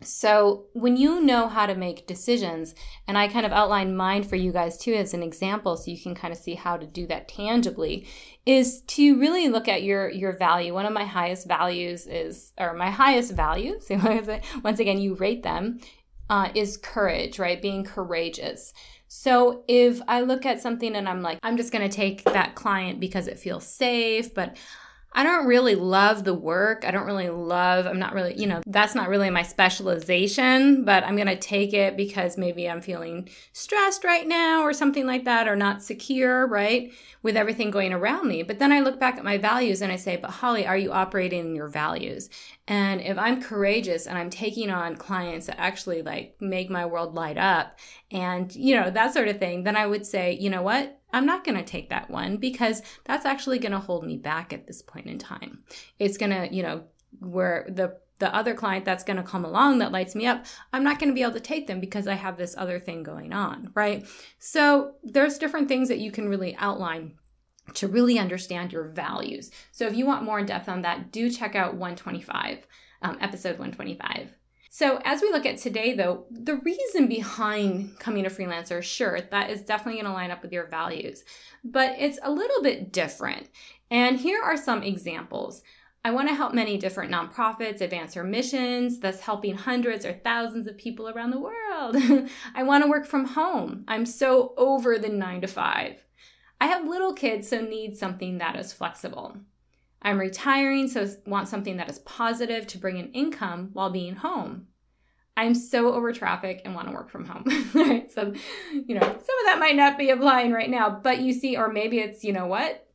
So, 0.00 0.64
when 0.72 0.96
you 0.96 1.20
know 1.20 1.46
how 1.46 1.66
to 1.66 1.74
make 1.74 2.06
decisions, 2.06 2.74
and 3.06 3.18
I 3.18 3.28
kind 3.28 3.46
of 3.46 3.52
outline 3.52 3.96
mine 3.96 4.22
for 4.22 4.36
you 4.36 4.50
guys 4.50 4.78
too 4.78 4.94
as 4.94 5.12
an 5.12 5.22
example 5.22 5.76
so 5.76 5.90
you 5.90 6.00
can 6.00 6.14
kind 6.14 6.32
of 6.32 6.40
see 6.40 6.54
how 6.54 6.78
to 6.78 6.86
do 6.86 7.06
that 7.08 7.28
tangibly, 7.28 8.06
is 8.46 8.80
to 8.80 9.20
really 9.20 9.48
look 9.48 9.68
at 9.68 9.82
your 9.82 10.10
your 10.10 10.36
value. 10.36 10.72
One 10.74 10.86
of 10.86 10.92
my 10.92 11.04
highest 11.04 11.46
values 11.46 12.06
is 12.06 12.52
or 12.58 12.72
my 12.72 12.90
highest 12.90 13.32
value, 13.32 13.78
so 13.78 13.96
once 14.64 14.80
again 14.80 14.98
you 14.98 15.14
rate 15.14 15.42
them 15.42 15.80
uh, 16.30 16.50
is 16.54 16.76
courage, 16.76 17.38
right? 17.38 17.60
Being 17.60 17.84
courageous. 17.84 18.72
So 19.08 19.64
if 19.68 20.00
I 20.08 20.22
look 20.22 20.44
at 20.44 20.60
something 20.60 20.96
and 20.96 21.08
I'm 21.08 21.22
like, 21.22 21.38
I'm 21.42 21.56
just 21.56 21.72
going 21.72 21.88
to 21.88 21.94
take 21.94 22.24
that 22.24 22.54
client 22.54 22.98
because 22.98 23.28
it 23.28 23.38
feels 23.38 23.66
safe, 23.66 24.34
but 24.34 24.56
I 25.16 25.22
don't 25.22 25.46
really 25.46 25.76
love 25.76 26.24
the 26.24 26.34
work. 26.34 26.84
I 26.84 26.90
don't 26.90 27.06
really 27.06 27.30
love, 27.30 27.86
I'm 27.86 28.00
not 28.00 28.14
really, 28.14 28.34
you 28.34 28.46
know, 28.46 28.62
that's 28.66 28.96
not 28.96 29.08
really 29.08 29.30
my 29.30 29.42
specialization, 29.42 30.84
but 30.84 31.04
I'm 31.04 31.14
going 31.14 31.28
to 31.28 31.36
take 31.36 31.72
it 31.72 31.96
because 31.96 32.36
maybe 32.36 32.68
I'm 32.68 32.80
feeling 32.80 33.28
stressed 33.52 34.02
right 34.02 34.26
now 34.26 34.62
or 34.62 34.72
something 34.72 35.06
like 35.06 35.24
that, 35.24 35.46
or 35.46 35.54
not 35.54 35.82
secure, 35.82 36.46
right? 36.48 36.92
With 37.22 37.36
everything 37.36 37.70
going 37.70 37.92
around 37.92 38.26
me. 38.26 38.42
But 38.42 38.58
then 38.58 38.72
I 38.72 38.80
look 38.80 38.98
back 38.98 39.16
at 39.16 39.24
my 39.24 39.38
values 39.38 39.82
and 39.82 39.92
I 39.92 39.96
say, 39.96 40.16
but 40.16 40.30
Holly, 40.30 40.66
are 40.66 40.76
you 40.76 40.90
operating 40.90 41.40
in 41.40 41.54
your 41.54 41.68
values? 41.68 42.28
And 42.66 43.00
if 43.00 43.16
I'm 43.16 43.42
courageous 43.42 44.06
and 44.06 44.18
I'm 44.18 44.30
taking 44.30 44.70
on 44.70 44.96
clients 44.96 45.46
that 45.46 45.60
actually 45.60 46.02
like 46.02 46.36
make 46.40 46.70
my 46.70 46.86
world 46.86 47.14
light 47.14 47.38
up 47.38 47.78
and, 48.10 48.54
you 48.54 48.74
know, 48.74 48.90
that 48.90 49.14
sort 49.14 49.28
of 49.28 49.38
thing, 49.38 49.64
then 49.64 49.76
I 49.76 49.86
would 49.86 50.06
say, 50.06 50.32
you 50.32 50.50
know 50.50 50.62
what? 50.62 50.98
I'm 51.14 51.26
not 51.26 51.44
going 51.44 51.56
to 51.56 51.64
take 51.64 51.90
that 51.90 52.10
one 52.10 52.36
because 52.36 52.82
that's 53.04 53.24
actually 53.24 53.58
going 53.58 53.72
to 53.72 53.78
hold 53.78 54.04
me 54.04 54.16
back 54.16 54.52
at 54.52 54.66
this 54.66 54.82
point 54.82 55.06
in 55.06 55.18
time. 55.18 55.62
It's 55.98 56.18
going 56.18 56.30
to, 56.30 56.54
you 56.54 56.62
know, 56.62 56.84
where 57.20 57.66
the 57.68 57.96
the 58.20 58.34
other 58.34 58.54
client 58.54 58.84
that's 58.84 59.02
going 59.02 59.16
to 59.16 59.24
come 59.24 59.44
along 59.44 59.78
that 59.78 59.90
lights 59.90 60.14
me 60.14 60.24
up, 60.26 60.46
I'm 60.72 60.84
not 60.84 61.00
going 61.00 61.08
to 61.08 61.14
be 61.14 61.22
able 61.22 61.32
to 61.32 61.40
take 61.40 61.66
them 61.66 61.80
because 61.80 62.06
I 62.06 62.14
have 62.14 62.36
this 62.36 62.54
other 62.56 62.78
thing 62.78 63.02
going 63.02 63.32
on, 63.32 63.70
right? 63.74 64.06
So 64.38 64.92
there's 65.02 65.36
different 65.36 65.66
things 65.66 65.88
that 65.88 65.98
you 65.98 66.12
can 66.12 66.28
really 66.28 66.54
outline 66.56 67.16
to 67.74 67.88
really 67.88 68.18
understand 68.18 68.72
your 68.72 68.84
values. 68.84 69.50
So 69.72 69.86
if 69.86 69.96
you 69.96 70.06
want 70.06 70.22
more 70.22 70.38
in 70.38 70.46
depth 70.46 70.68
on 70.68 70.82
that, 70.82 71.10
do 71.10 71.28
check 71.28 71.56
out 71.56 71.72
125, 71.72 72.66
um, 73.02 73.18
episode 73.20 73.58
125. 73.58 74.32
So 74.74 75.00
as 75.04 75.22
we 75.22 75.30
look 75.30 75.46
at 75.46 75.58
today, 75.58 75.94
though, 75.94 76.24
the 76.32 76.56
reason 76.56 77.06
behind 77.06 77.96
coming 78.00 78.26
a 78.26 78.28
freelancer, 78.28 78.82
sure, 78.82 79.20
that 79.20 79.48
is 79.48 79.62
definitely 79.62 80.02
going 80.02 80.12
to 80.12 80.18
line 80.18 80.32
up 80.32 80.42
with 80.42 80.52
your 80.52 80.66
values, 80.66 81.22
but 81.62 81.94
it's 81.96 82.18
a 82.24 82.32
little 82.32 82.60
bit 82.60 82.92
different. 82.92 83.50
And 83.88 84.18
here 84.18 84.42
are 84.42 84.56
some 84.56 84.82
examples. 84.82 85.62
I 86.04 86.10
want 86.10 86.28
to 86.28 86.34
help 86.34 86.54
many 86.54 86.76
different 86.76 87.12
nonprofits 87.12 87.82
advance 87.82 88.14
their 88.14 88.24
missions, 88.24 88.98
thus 88.98 89.20
helping 89.20 89.54
hundreds 89.54 90.04
or 90.04 90.12
thousands 90.12 90.66
of 90.66 90.76
people 90.76 91.08
around 91.08 91.30
the 91.30 91.38
world. 91.38 92.28
I 92.56 92.64
want 92.64 92.82
to 92.82 92.90
work 92.90 93.06
from 93.06 93.26
home. 93.26 93.84
I'm 93.86 94.04
so 94.04 94.54
over 94.56 94.98
the 94.98 95.08
nine 95.08 95.40
to 95.42 95.46
five. 95.46 96.04
I 96.60 96.66
have 96.66 96.88
little 96.88 97.12
kids, 97.12 97.46
so 97.46 97.60
need 97.60 97.96
something 97.96 98.38
that 98.38 98.56
is 98.56 98.72
flexible. 98.72 99.36
I'm 100.04 100.18
retiring, 100.18 100.86
so 100.86 101.08
want 101.26 101.48
something 101.48 101.78
that 101.78 101.88
is 101.88 101.98
positive 102.00 102.66
to 102.68 102.78
bring 102.78 102.98
in 102.98 103.10
income 103.12 103.70
while 103.72 103.90
being 103.90 104.16
home. 104.16 104.66
I'm 105.36 105.54
so 105.54 105.92
over 105.92 106.12
traffic 106.12 106.62
and 106.64 106.74
want 106.74 106.88
to 106.88 106.94
work 106.94 107.10
from 107.10 107.24
home. 107.24 107.44
right? 107.74 108.10
So, 108.12 108.32
you 108.72 108.94
know, 108.94 109.00
some 109.00 109.12
of 109.12 109.46
that 109.46 109.58
might 109.58 109.76
not 109.76 109.98
be 109.98 110.10
applying 110.10 110.52
right 110.52 110.70
now, 110.70 110.90
but 110.90 111.20
you 111.20 111.32
see, 111.32 111.56
or 111.56 111.72
maybe 111.72 111.98
it's, 111.98 112.22
you 112.22 112.32
know 112.32 112.46
what? 112.46 112.86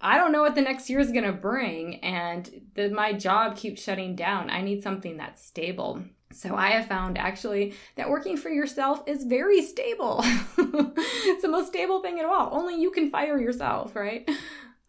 I 0.00 0.16
don't 0.16 0.32
know 0.32 0.42
what 0.42 0.54
the 0.54 0.62
next 0.62 0.88
year 0.88 1.00
is 1.00 1.12
going 1.12 1.24
to 1.24 1.32
bring, 1.32 1.96
and 1.96 2.48
the, 2.74 2.88
my 2.90 3.12
job 3.12 3.56
keeps 3.56 3.82
shutting 3.82 4.16
down. 4.16 4.48
I 4.48 4.62
need 4.62 4.82
something 4.82 5.16
that's 5.16 5.44
stable. 5.44 6.02
So 6.32 6.54
I 6.54 6.70
have 6.70 6.86
found 6.86 7.18
actually 7.18 7.74
that 7.96 8.08
working 8.08 8.36
for 8.36 8.50
yourself 8.50 9.02
is 9.06 9.24
very 9.24 9.62
stable. 9.62 10.20
it's 10.24 11.42
the 11.42 11.48
most 11.48 11.68
stable 11.68 12.00
thing 12.00 12.18
at 12.18 12.24
all. 12.24 12.50
Only 12.52 12.80
you 12.80 12.92
can 12.92 13.10
fire 13.10 13.38
yourself, 13.38 13.96
right? 13.96 14.30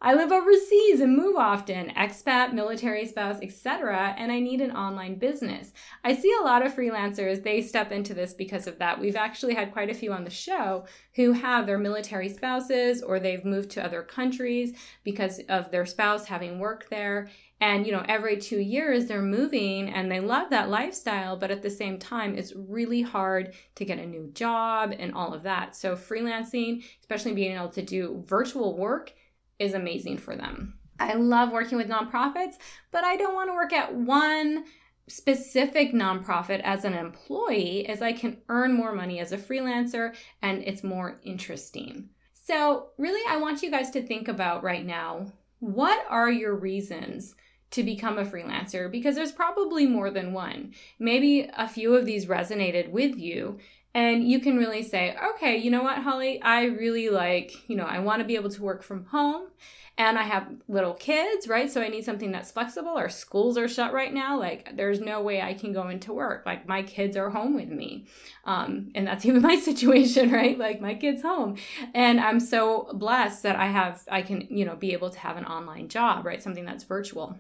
I 0.04 0.16
live 0.16 0.32
overseas 0.32 1.00
and 1.00 1.16
move 1.16 1.36
often, 1.36 1.92
expat, 1.92 2.54
military 2.54 3.06
spouse, 3.06 3.38
etc., 3.40 4.16
and 4.18 4.32
I 4.32 4.40
need 4.40 4.60
an 4.60 4.72
online 4.72 5.20
business. 5.20 5.74
I 6.04 6.16
see 6.16 6.34
a 6.40 6.44
lot 6.44 6.66
of 6.66 6.74
freelancers, 6.74 7.44
they 7.44 7.62
step 7.62 7.92
into 7.92 8.16
this 8.16 8.34
because 8.34 8.66
of 8.66 8.80
that. 8.80 9.00
We've 9.00 9.16
actually 9.16 9.54
had 9.54 9.72
quite 9.72 9.92
a 9.92 9.94
few 9.94 10.12
on 10.12 10.24
the 10.24 10.32
show 10.32 10.86
who 11.14 11.34
have 11.34 11.68
their 11.68 11.78
military 11.78 12.30
spouses 12.30 13.04
or 13.04 13.20
they've 13.20 13.46
moved 13.46 13.70
to 13.72 13.86
other 13.86 14.02
countries 14.02 14.76
because 15.04 15.40
of 15.50 15.70
their 15.70 15.86
spouse 15.86 16.26
having 16.26 16.58
worked 16.58 16.90
there. 16.90 17.30
And, 17.60 17.86
you 17.86 17.92
know, 17.92 18.04
every 18.08 18.38
two 18.38 18.60
years 18.60 19.06
they're 19.06 19.22
moving 19.22 19.88
and 19.88 20.12
they 20.12 20.20
love 20.20 20.50
that 20.50 20.70
lifestyle, 20.70 21.38
but 21.38 21.52
at 21.52 21.62
the 21.62 21.70
same 21.70 22.00
time, 22.00 22.36
it's 22.36 22.56
really 22.56 23.04
hard 23.04 23.54
to 23.76 23.86
get 23.86 24.00
a 24.00 24.06
new 24.08 24.32
job 24.34 24.96
and 24.98 25.14
all 25.14 25.32
of 25.32 25.44
that. 25.44 25.76
So, 25.76 25.96
freelancing, 25.96 26.84
especially 27.02 27.34
being 27.34 27.56
able 27.56 27.70
to 27.70 27.84
do 27.84 28.24
virtual 28.26 28.76
work, 28.76 29.14
is 29.62 29.74
amazing 29.74 30.18
for 30.18 30.36
them. 30.36 30.80
I 31.00 31.14
love 31.14 31.52
working 31.52 31.78
with 31.78 31.90
nonprofits, 31.90 32.56
but 32.92 33.04
I 33.04 33.16
don't 33.16 33.34
want 33.34 33.50
to 33.50 33.56
work 33.56 33.74
at 33.74 33.96
one 33.96 34.66
specific 35.08 35.94
nonprofit 35.94 36.62
as 36.62 36.86
an 36.86 36.94
employee 36.94 37.88
as 37.88 38.02
I 38.02 38.14
can 38.14 38.38
earn 38.50 38.74
more 38.74 38.94
money 38.94 39.20
as 39.20 39.32
a 39.32 39.38
freelancer 39.38 40.16
and 40.42 40.64
it's 40.64 40.84
more 40.84 41.20
interesting. 41.24 42.10
So, 42.34 42.90
really, 42.98 43.22
I 43.30 43.38
want 43.38 43.62
you 43.62 43.72
guys 43.72 43.90
to 43.92 44.02
think 44.02 44.28
about 44.28 44.64
right 44.64 44.86
now 44.86 45.32
what 45.60 46.04
are 46.10 46.32
your 46.32 46.56
reasons 46.56 47.36
to 47.70 47.84
become 47.84 48.18
a 48.18 48.26
freelancer? 48.26 48.92
Because 48.92 49.16
there's 49.16 49.32
probably 49.32 49.86
more 49.86 50.10
than 50.10 50.34
one. 50.34 50.74
Maybe 50.98 51.50
a 51.56 51.68
few 51.68 51.96
of 51.96 52.06
these 52.06 52.26
resonated 52.26 52.90
with 52.90 53.16
you, 53.16 53.60
and 53.94 54.28
you 54.28 54.40
can 54.40 54.58
really 54.58 54.84
say, 54.84 55.18
okay, 55.36 55.58
you 55.58 55.70
know 55.70 55.84
what, 55.84 55.98
Holly, 55.98 56.42
I 56.42 56.66
really 56.66 57.10
like, 57.10 57.70
you 57.70 57.76
know, 57.76 57.84
I 57.84 58.00
want 58.00 58.22
to 58.22 58.26
be 58.26 58.36
able 58.36 58.50
to 58.50 58.62
work 58.62 58.84
from 58.84 59.06
home 59.06 59.48
and 59.98 60.18
I 60.18 60.24
have 60.24 60.48
little 60.70 60.94
kids, 60.94 61.48
right? 61.48 61.70
So 61.70 61.82
I 61.82 61.90
need 61.90 62.06
something 62.06 62.32
that's 62.32 62.52
flexible. 62.52 62.92
Our 62.92 63.10
schools 63.10 63.58
are 63.58 63.68
shut 63.68 63.92
right 63.92 64.14
now. 64.14 64.40
Like, 64.40 64.76
there's 64.78 65.02
no 65.02 65.22
way 65.22 65.42
I 65.42 65.54
can 65.54 65.74
go 65.74 65.90
into 65.90 66.14
work. 66.14 66.46
Like, 66.46 66.68
my 66.68 66.84
kids 66.84 67.18
are 67.18 67.30
home 67.30 67.54
with 67.54 67.68
me. 67.68 68.08
Um, 68.46 68.92
and 68.96 69.06
that's 69.06 69.26
even 69.28 69.42
my 69.42 69.60
situation, 69.60 70.32
right? 70.32 70.58
Like, 70.58 70.80
my 70.80 70.96
kids 70.96 71.22
home. 71.22 71.58
And 71.94 72.20
I'm 72.20 72.40
so 72.40 72.90
blessed 72.94 73.44
that 73.44 73.58
I 73.58 73.68
have, 73.68 74.02
I 74.10 74.22
can, 74.22 74.48
you 74.50 74.64
know, 74.64 74.76
be 74.76 74.94
able 74.94 75.10
to 75.10 75.20
have 75.20 75.36
an 75.36 75.46
online 75.46 75.90
job, 75.90 76.26
right? 76.26 76.42
Something 76.42 76.66
that's 76.66 76.86
virtual. 76.86 77.38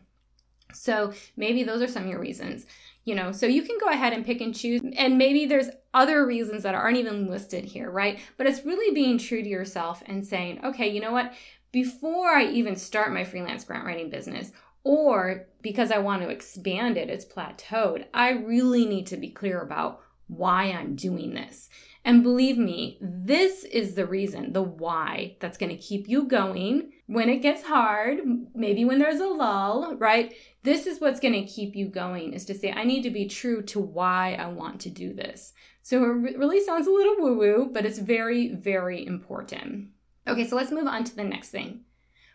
So 0.73 1.13
maybe 1.35 1.63
those 1.63 1.81
are 1.81 1.87
some 1.87 2.03
of 2.03 2.09
your 2.09 2.19
reasons 2.19 2.65
you 3.03 3.15
know 3.15 3.31
so 3.31 3.45
you 3.45 3.61
can 3.61 3.77
go 3.79 3.87
ahead 3.87 4.13
and 4.13 4.25
pick 4.25 4.41
and 4.41 4.55
choose 4.55 4.81
and 4.95 5.17
maybe 5.17 5.45
there's 5.45 5.69
other 5.93 6.25
reasons 6.25 6.63
that 6.63 6.75
aren't 6.75 6.97
even 6.97 7.27
listed 7.27 7.65
here 7.65 7.89
right? 7.89 8.19
But 8.37 8.47
it's 8.47 8.65
really 8.65 8.93
being 8.93 9.17
true 9.17 9.41
to 9.41 9.49
yourself 9.49 10.03
and 10.05 10.25
saying 10.25 10.63
okay 10.63 10.87
you 10.87 11.01
know 11.01 11.11
what? 11.11 11.33
Before 11.71 12.29
i 12.29 12.45
even 12.45 12.75
start 12.75 13.13
my 13.13 13.23
freelance 13.23 13.63
grant 13.63 13.85
writing 13.85 14.09
business 14.09 14.51
or 14.83 15.47
because 15.61 15.91
i 15.91 15.97
want 15.97 16.21
to 16.21 16.29
expand 16.29 16.97
it 16.97 17.09
it's 17.09 17.25
plateaued 17.25 18.05
i 18.13 18.31
really 18.31 18.85
need 18.85 19.07
to 19.07 19.17
be 19.17 19.29
clear 19.29 19.61
about 19.61 20.01
why 20.27 20.65
i'm 20.65 20.95
doing 20.95 21.33
this 21.33 21.69
and 22.03 22.23
believe 22.23 22.57
me 22.57 22.97
this 23.01 23.63
is 23.65 23.95
the 23.95 24.05
reason 24.05 24.53
the 24.53 24.61
why 24.61 25.35
that's 25.39 25.57
going 25.57 25.69
to 25.69 25.77
keep 25.77 26.07
you 26.07 26.23
going 26.23 26.91
when 27.07 27.29
it 27.29 27.41
gets 27.41 27.63
hard 27.63 28.19
maybe 28.53 28.85
when 28.85 28.99
there's 28.99 29.19
a 29.19 29.27
lull 29.27 29.95
right 29.97 30.33
this 30.63 30.85
is 30.85 31.01
what's 31.01 31.19
going 31.19 31.33
to 31.33 31.51
keep 31.51 31.75
you 31.75 31.87
going 31.87 32.33
is 32.33 32.45
to 32.45 32.53
say, 32.53 32.71
I 32.71 32.83
need 32.83 33.01
to 33.03 33.09
be 33.09 33.27
true 33.27 33.63
to 33.63 33.79
why 33.79 34.35
I 34.39 34.47
want 34.47 34.81
to 34.81 34.89
do 34.89 35.13
this. 35.13 35.53
So 35.81 36.03
it 36.03 36.37
really 36.37 36.63
sounds 36.63 36.87
a 36.87 36.91
little 36.91 37.15
woo 37.17 37.37
woo, 37.37 37.69
but 37.71 37.85
it's 37.85 37.97
very, 37.97 38.49
very 38.49 39.05
important. 39.05 39.89
Okay, 40.27 40.47
so 40.47 40.55
let's 40.55 40.71
move 40.71 40.85
on 40.85 41.03
to 41.05 41.15
the 41.15 41.23
next 41.23 41.49
thing. 41.49 41.81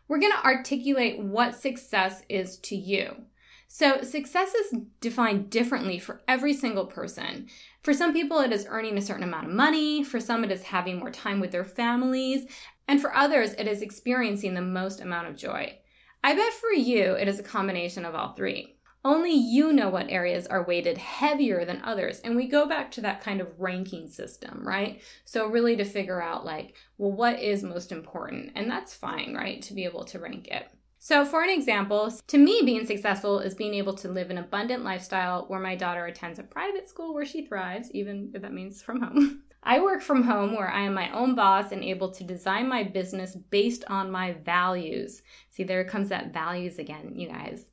We're 0.09 0.19
going 0.19 0.33
to 0.33 0.45
articulate 0.45 1.21
what 1.21 1.55
success 1.55 2.23
is 2.29 2.59
to 2.59 2.77
you. 2.77 3.27
So, 3.69 4.03
success 4.03 4.55
is 4.55 4.75
defined 5.01 5.51
differently 5.51 5.99
for 5.99 6.23
every 6.29 6.55
single 6.55 6.87
person. 6.87 7.49
For 7.87 7.95
some 7.95 8.13
people, 8.13 8.41
it 8.41 8.51
is 8.51 8.67
earning 8.69 8.99
a 8.99 9.01
certain 9.01 9.23
amount 9.23 9.47
of 9.47 9.53
money. 9.53 10.03
For 10.03 10.19
some, 10.19 10.43
it 10.43 10.51
is 10.51 10.65
having 10.65 10.99
more 10.99 11.13
time 11.13 11.39
with 11.39 11.53
their 11.53 11.63
families. 11.63 12.45
And 12.89 13.01
for 13.01 13.15
others, 13.15 13.53
it 13.53 13.69
is 13.69 13.81
experiencing 13.81 14.55
the 14.55 14.61
most 14.61 15.01
amount 15.01 15.29
of 15.29 15.37
joy. 15.37 15.79
I 16.25 16.35
bet 16.35 16.53
for 16.55 16.73
you 16.73 17.13
it 17.13 17.29
is 17.29 17.39
a 17.39 17.45
combination 17.45 18.05
of 18.05 18.17
all 18.17 18.33
three. 18.33 18.81
Only 19.05 19.31
you 19.31 19.73
know 19.73 19.89
what 19.89 20.11
areas 20.11 20.49
are 20.49 20.67
weighted 20.67 20.99
heavier 20.99 21.65
than 21.65 21.81
others. 21.85 22.19
And 22.25 22.35
we 22.35 22.49
go 22.49 22.67
back 22.67 22.91
to 22.91 23.03
that 23.03 23.21
kind 23.21 23.41
of 23.41 23.55
ranking 23.57 24.09
system, 24.09 24.67
right? 24.67 25.01
So, 25.25 25.47
really 25.47 25.77
to 25.77 25.85
figure 25.85 26.21
out, 26.21 26.45
like, 26.45 26.75
well, 26.99 27.13
what 27.13 27.39
is 27.39 27.63
most 27.63 27.93
important? 27.93 28.51
And 28.57 28.69
that's 28.69 28.95
fine, 28.95 29.33
right? 29.33 29.63
To 29.63 29.75
be 29.75 29.85
able 29.85 30.03
to 30.07 30.19
rank 30.19 30.49
it. 30.49 30.67
So, 30.99 31.25
for 31.25 31.43
an 31.43 31.51
example, 31.51 32.11
to 32.27 32.39
me, 32.39 32.63
being 32.65 32.87
successful 32.87 33.39
is 33.39 33.55
being 33.55 33.75
able 33.75 33.95
to 33.95 34.09
live 34.09 34.31
an 34.31 34.39
abundant 34.39 34.83
lifestyle 34.83 35.45
where 35.47 35.61
my 35.61 35.77
daughter 35.77 36.07
attends 36.07 36.39
a 36.39 36.43
private 36.43 36.89
school 36.89 37.15
where 37.15 37.27
she 37.27 37.47
thrives, 37.47 37.91
even 37.93 38.31
if 38.35 38.43
that 38.43 38.53
means 38.53 38.83
from 38.83 39.03
home. 39.03 39.43
I 39.63 39.81
work 39.81 40.01
from 40.01 40.23
home 40.23 40.55
where 40.55 40.71
I 40.71 40.83
am 40.83 40.95
my 40.95 41.11
own 41.13 41.35
boss 41.35 41.73
and 41.73 41.83
able 41.83 42.13
to 42.13 42.25
design 42.25 42.69
my 42.69 42.85
business 42.85 43.35
based 43.35 43.85
on 43.89 44.13
my 44.13 44.33
values. 44.33 45.23
See, 45.51 45.65
there 45.65 45.85
comes 45.85 46.09
that 46.09 46.33
values 46.33 46.79
again, 46.79 47.13
you 47.17 47.29
guys. 47.29 47.67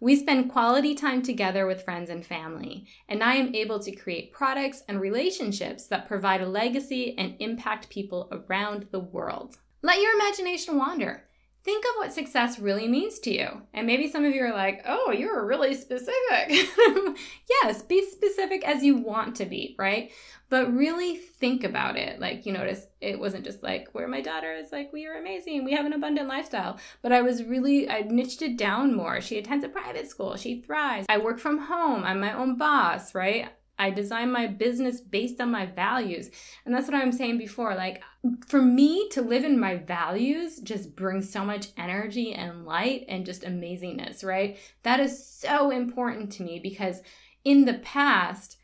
We 0.00 0.16
spend 0.16 0.50
quality 0.50 0.94
time 0.94 1.22
together 1.22 1.66
with 1.66 1.84
friends 1.84 2.10
and 2.10 2.24
family, 2.24 2.86
and 3.08 3.22
I 3.22 3.34
am 3.34 3.54
able 3.54 3.78
to 3.80 3.94
create 3.94 4.32
products 4.32 4.82
and 4.88 5.00
relationships 5.00 5.86
that 5.86 6.08
provide 6.08 6.40
a 6.40 6.48
legacy 6.48 7.16
and 7.16 7.36
impact 7.38 7.88
people 7.88 8.28
around 8.30 8.88
the 8.90 9.00
world. 9.00 9.56
Let 9.82 10.00
your 10.00 10.14
imagination 10.14 10.76
wander 10.76 11.27
think 11.68 11.84
of 11.84 11.98
what 11.98 12.14
success 12.14 12.58
really 12.58 12.88
means 12.88 13.18
to 13.18 13.30
you. 13.30 13.60
And 13.74 13.86
maybe 13.86 14.10
some 14.10 14.24
of 14.24 14.34
you 14.34 14.42
are 14.42 14.54
like, 14.54 14.80
oh, 14.86 15.12
you're 15.12 15.44
really 15.44 15.74
specific. 15.74 16.16
yes, 16.48 17.82
be 17.82 18.08
specific 18.10 18.66
as 18.66 18.82
you 18.82 18.96
want 18.96 19.36
to 19.36 19.44
be, 19.44 19.76
right? 19.78 20.10
But 20.48 20.74
really 20.74 21.16
think 21.18 21.64
about 21.64 21.98
it. 21.98 22.20
Like, 22.20 22.46
you 22.46 22.54
notice 22.54 22.86
it 23.02 23.20
wasn't 23.20 23.44
just 23.44 23.62
like 23.62 23.88
where 23.92 24.08
my 24.08 24.22
daughter 24.22 24.54
is 24.54 24.72
like, 24.72 24.94
we 24.94 25.06
are 25.06 25.20
amazing, 25.20 25.62
we 25.62 25.74
have 25.74 25.84
an 25.84 25.92
abundant 25.92 26.26
lifestyle. 26.26 26.78
But 27.02 27.12
I 27.12 27.20
was 27.20 27.44
really, 27.44 27.86
I 27.86 28.00
niched 28.00 28.40
it 28.40 28.56
down 28.56 28.96
more. 28.96 29.20
She 29.20 29.36
attends 29.36 29.62
a 29.62 29.68
private 29.68 30.08
school, 30.08 30.36
she 30.36 30.62
thrives. 30.62 31.04
I 31.10 31.18
work 31.18 31.38
from 31.38 31.58
home, 31.58 32.02
I'm 32.02 32.18
my 32.18 32.32
own 32.32 32.56
boss, 32.56 33.14
right? 33.14 33.50
I 33.78 33.90
design 33.90 34.32
my 34.32 34.46
business 34.46 35.00
based 35.00 35.40
on 35.40 35.50
my 35.50 35.66
values. 35.66 36.30
And 36.64 36.74
that's 36.74 36.88
what 36.88 36.96
I'm 36.96 37.12
saying 37.12 37.38
before. 37.38 37.74
Like, 37.76 38.02
for 38.46 38.60
me 38.62 39.08
to 39.10 39.22
live 39.22 39.44
in 39.44 39.58
my 39.58 39.76
values 39.76 40.58
just 40.60 40.96
brings 40.96 41.30
so 41.30 41.44
much 41.44 41.68
energy 41.76 42.32
and 42.32 42.64
light 42.64 43.04
and 43.08 43.26
just 43.26 43.42
amazingness, 43.42 44.24
right? 44.24 44.58
That 44.82 45.00
is 45.00 45.26
so 45.26 45.70
important 45.70 46.32
to 46.32 46.42
me 46.42 46.60
because 46.62 47.02
in 47.44 47.64
the 47.64 47.74
past, 47.74 48.58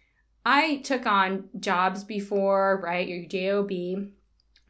I 0.44 0.76
took 0.78 1.06
on 1.06 1.48
jobs 1.58 2.04
before, 2.04 2.80
right? 2.82 3.08
Your 3.08 3.24
JOB, 3.26 4.10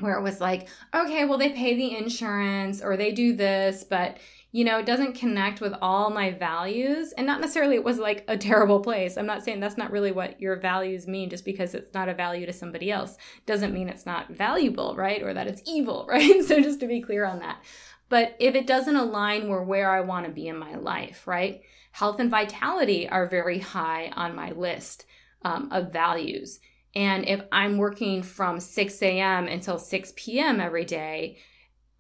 where 0.00 0.18
it 0.18 0.22
was 0.22 0.40
like, 0.40 0.68
okay, 0.94 1.24
well, 1.24 1.38
they 1.38 1.50
pay 1.50 1.74
the 1.74 1.96
insurance 1.96 2.82
or 2.82 2.96
they 2.96 3.12
do 3.12 3.34
this, 3.34 3.84
but 3.84 4.18
you 4.54 4.62
know, 4.62 4.78
it 4.78 4.87
doesn't 4.87 5.16
connect 5.16 5.61
with 5.61 5.75
all 5.82 6.11
my 6.11 6.30
values. 6.30 7.11
And 7.11 7.26
not 7.26 7.40
necessarily 7.40 7.75
it 7.75 7.82
was 7.82 7.99
like 7.99 8.25
a 8.28 8.38
terrible 8.38 8.78
place. 8.78 9.16
I'm 9.16 9.26
not 9.26 9.42
saying 9.42 9.58
that's 9.58 9.76
not 9.76 9.90
really 9.90 10.12
what 10.12 10.40
your 10.40 10.54
values 10.54 11.08
mean 11.08 11.28
just 11.28 11.44
because 11.44 11.75
it's 11.75 11.92
not 11.92 12.08
a 12.08 12.14
value 12.14 12.46
to 12.46 12.52
somebody 12.52 12.92
else 12.92 13.18
doesn't 13.46 13.75
mean 13.75 13.88
it's 13.88 14.06
not 14.06 14.30
valuable, 14.30 14.94
right? 14.94 15.20
Or 15.25 15.34
that 15.34 15.49
it's 15.49 15.62
evil, 15.66 16.06
right? 16.08 16.44
so 16.44 16.61
just 16.61 16.78
to 16.78 16.87
be 16.87 17.00
clear 17.00 17.25
on 17.25 17.40
that. 17.40 17.64
But 18.08 18.37
if 18.38 18.54
it 18.54 18.68
doesn't 18.68 18.94
align 18.94 19.50
with 19.50 19.66
where 19.66 19.90
I 19.90 20.02
want 20.02 20.26
to 20.26 20.30
be 20.30 20.46
in 20.46 20.56
my 20.56 20.76
life, 20.76 21.26
right? 21.26 21.62
Health 21.90 22.20
and 22.20 22.30
vitality 22.30 23.08
are 23.08 23.26
very 23.26 23.58
high 23.58 24.12
on 24.14 24.37
my 24.37 24.52
list 24.52 25.04
um, 25.42 25.68
of 25.73 25.92
values. 25.92 26.61
And 26.94 27.28
if 27.28 27.42
I'm 27.50 27.76
working 27.76 28.23
from 28.23 28.61
6 28.61 29.02
a.m. 29.02 29.49
until 29.49 29.80
6 29.80 30.12
p.m. 30.14 30.61
every 30.61 30.84
day, 30.84 31.38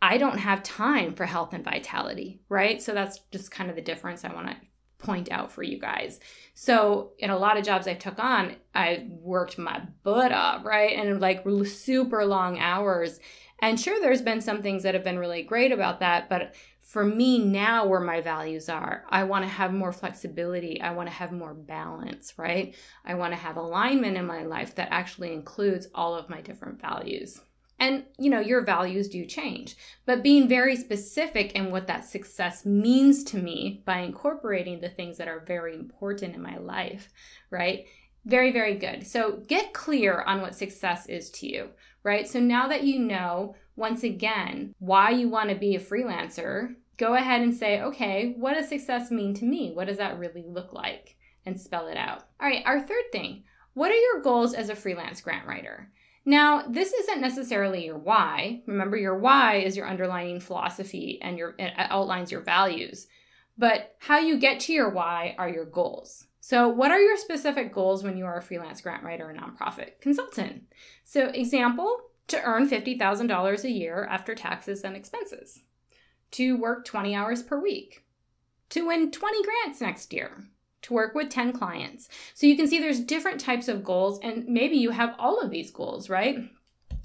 I 0.04 0.18
don't 0.18 0.36
have 0.36 0.62
time 0.62 1.14
for 1.14 1.24
health 1.24 1.54
and 1.54 1.64
vitality, 1.64 2.42
right? 2.50 2.82
So 2.82 2.92
that's 2.92 3.20
just 3.32 3.50
kind 3.50 3.70
of 3.70 3.76
the 3.76 3.80
difference 3.80 4.22
I 4.22 4.34
want 4.34 4.48
to 4.48 4.56
point 4.98 5.32
out 5.32 5.50
for 5.50 5.62
you 5.62 5.80
guys. 5.80 6.20
So 6.52 7.12
in 7.18 7.30
a 7.30 7.38
lot 7.38 7.56
of 7.56 7.64
jobs 7.64 7.88
I 7.88 7.94
took 7.94 8.18
on, 8.18 8.56
I 8.74 9.06
worked 9.08 9.56
my 9.56 9.80
butt 10.02 10.30
off, 10.30 10.62
right? 10.66 10.94
And 10.94 11.22
like 11.22 11.46
super 11.64 12.26
long 12.26 12.58
hours. 12.58 13.18
And 13.60 13.80
sure, 13.80 13.98
there's 13.98 14.20
been 14.20 14.42
some 14.42 14.60
things 14.60 14.82
that 14.82 14.92
have 14.92 15.04
been 15.04 15.18
really 15.18 15.42
great 15.42 15.72
about 15.72 16.00
that, 16.00 16.28
but 16.28 16.54
for 16.82 17.02
me 17.02 17.38
now 17.38 17.86
where 17.86 17.98
my 17.98 18.20
values 18.20 18.68
are 18.68 19.06
i 19.08 19.24
want 19.24 19.42
to 19.42 19.48
have 19.48 19.72
more 19.72 19.90
flexibility 19.90 20.82
i 20.82 20.92
want 20.92 21.08
to 21.08 21.14
have 21.14 21.32
more 21.32 21.54
balance 21.54 22.34
right 22.36 22.76
i 23.06 23.14
want 23.14 23.32
to 23.32 23.38
have 23.38 23.56
alignment 23.56 24.18
in 24.18 24.26
my 24.26 24.42
life 24.44 24.74
that 24.74 24.88
actually 24.90 25.32
includes 25.32 25.88
all 25.94 26.14
of 26.14 26.28
my 26.28 26.42
different 26.42 26.78
values 26.78 27.40
and, 27.84 28.04
you 28.18 28.30
know, 28.30 28.40
your 28.40 28.64
values 28.64 29.08
do 29.10 29.26
change, 29.26 29.76
but 30.06 30.22
being 30.22 30.48
very 30.48 30.74
specific 30.74 31.52
in 31.52 31.70
what 31.70 31.86
that 31.86 32.06
success 32.06 32.64
means 32.64 33.22
to 33.24 33.36
me 33.36 33.82
by 33.84 33.98
incorporating 33.98 34.80
the 34.80 34.88
things 34.88 35.18
that 35.18 35.28
are 35.28 35.44
very 35.46 35.74
important 35.74 36.34
in 36.34 36.40
my 36.40 36.56
life, 36.56 37.10
right? 37.50 37.84
Very, 38.24 38.52
very 38.52 38.76
good. 38.76 39.06
So 39.06 39.42
get 39.48 39.74
clear 39.74 40.22
on 40.22 40.40
what 40.40 40.54
success 40.54 41.04
is 41.10 41.30
to 41.32 41.46
you, 41.46 41.68
right? 42.02 42.26
So 42.26 42.40
now 42.40 42.68
that 42.68 42.84
you 42.84 42.98
know, 42.98 43.54
once 43.76 44.02
again, 44.02 44.74
why 44.78 45.10
you 45.10 45.28
want 45.28 45.50
to 45.50 45.54
be 45.54 45.76
a 45.76 45.80
freelancer, 45.80 46.74
go 46.96 47.16
ahead 47.16 47.42
and 47.42 47.54
say, 47.54 47.82
okay, 47.82 48.32
what 48.38 48.54
does 48.54 48.70
success 48.70 49.10
mean 49.10 49.34
to 49.34 49.44
me? 49.44 49.72
What 49.74 49.88
does 49.88 49.98
that 49.98 50.18
really 50.18 50.44
look 50.46 50.72
like? 50.72 51.16
And 51.44 51.60
spell 51.60 51.88
it 51.88 51.98
out. 51.98 52.22
All 52.40 52.48
right, 52.48 52.62
our 52.64 52.80
third 52.80 53.12
thing 53.12 53.44
what 53.74 53.90
are 53.90 53.94
your 53.96 54.22
goals 54.22 54.54
as 54.54 54.68
a 54.68 54.76
freelance 54.76 55.20
grant 55.20 55.48
writer? 55.48 55.90
Now, 56.26 56.62
this 56.68 56.92
isn't 56.92 57.20
necessarily 57.20 57.84
your 57.84 57.98
why. 57.98 58.62
Remember, 58.66 58.96
your 58.96 59.18
why 59.18 59.56
is 59.56 59.76
your 59.76 59.86
underlying 59.86 60.40
philosophy 60.40 61.18
and 61.20 61.36
your 61.36 61.54
it 61.58 61.72
outlines 61.76 62.32
your 62.32 62.40
values. 62.40 63.06
But 63.58 63.94
how 63.98 64.18
you 64.18 64.38
get 64.38 64.60
to 64.60 64.72
your 64.72 64.88
why 64.90 65.34
are 65.38 65.48
your 65.48 65.66
goals. 65.66 66.26
So, 66.40 66.68
what 66.68 66.90
are 66.90 67.00
your 67.00 67.16
specific 67.16 67.72
goals 67.72 68.02
when 68.02 68.16
you 68.16 68.26
are 68.26 68.38
a 68.38 68.42
freelance 68.42 68.80
grant 68.80 69.02
writer 69.02 69.30
or 69.30 69.34
nonprofit 69.34 70.00
consultant? 70.00 70.64
So, 71.04 71.28
example, 71.28 71.98
to 72.28 72.42
earn 72.42 72.68
$50,000 72.68 73.64
a 73.64 73.70
year 73.70 74.06
after 74.10 74.34
taxes 74.34 74.82
and 74.82 74.96
expenses, 74.96 75.60
to 76.32 76.56
work 76.56 76.84
20 76.84 77.14
hours 77.14 77.42
per 77.42 77.60
week, 77.60 78.04
to 78.70 78.86
win 78.86 79.10
20 79.10 79.42
grants 79.42 79.80
next 79.80 80.12
year, 80.12 80.44
to 80.84 80.94
work 80.94 81.14
with 81.14 81.30
10 81.30 81.52
clients. 81.52 82.08
So 82.34 82.46
you 82.46 82.56
can 82.56 82.66
see 82.66 82.78
there's 82.78 83.00
different 83.00 83.40
types 83.40 83.68
of 83.68 83.84
goals, 83.84 84.20
and 84.22 84.46
maybe 84.46 84.76
you 84.76 84.90
have 84.90 85.14
all 85.18 85.40
of 85.40 85.50
these 85.50 85.70
goals, 85.70 86.08
right? 86.08 86.38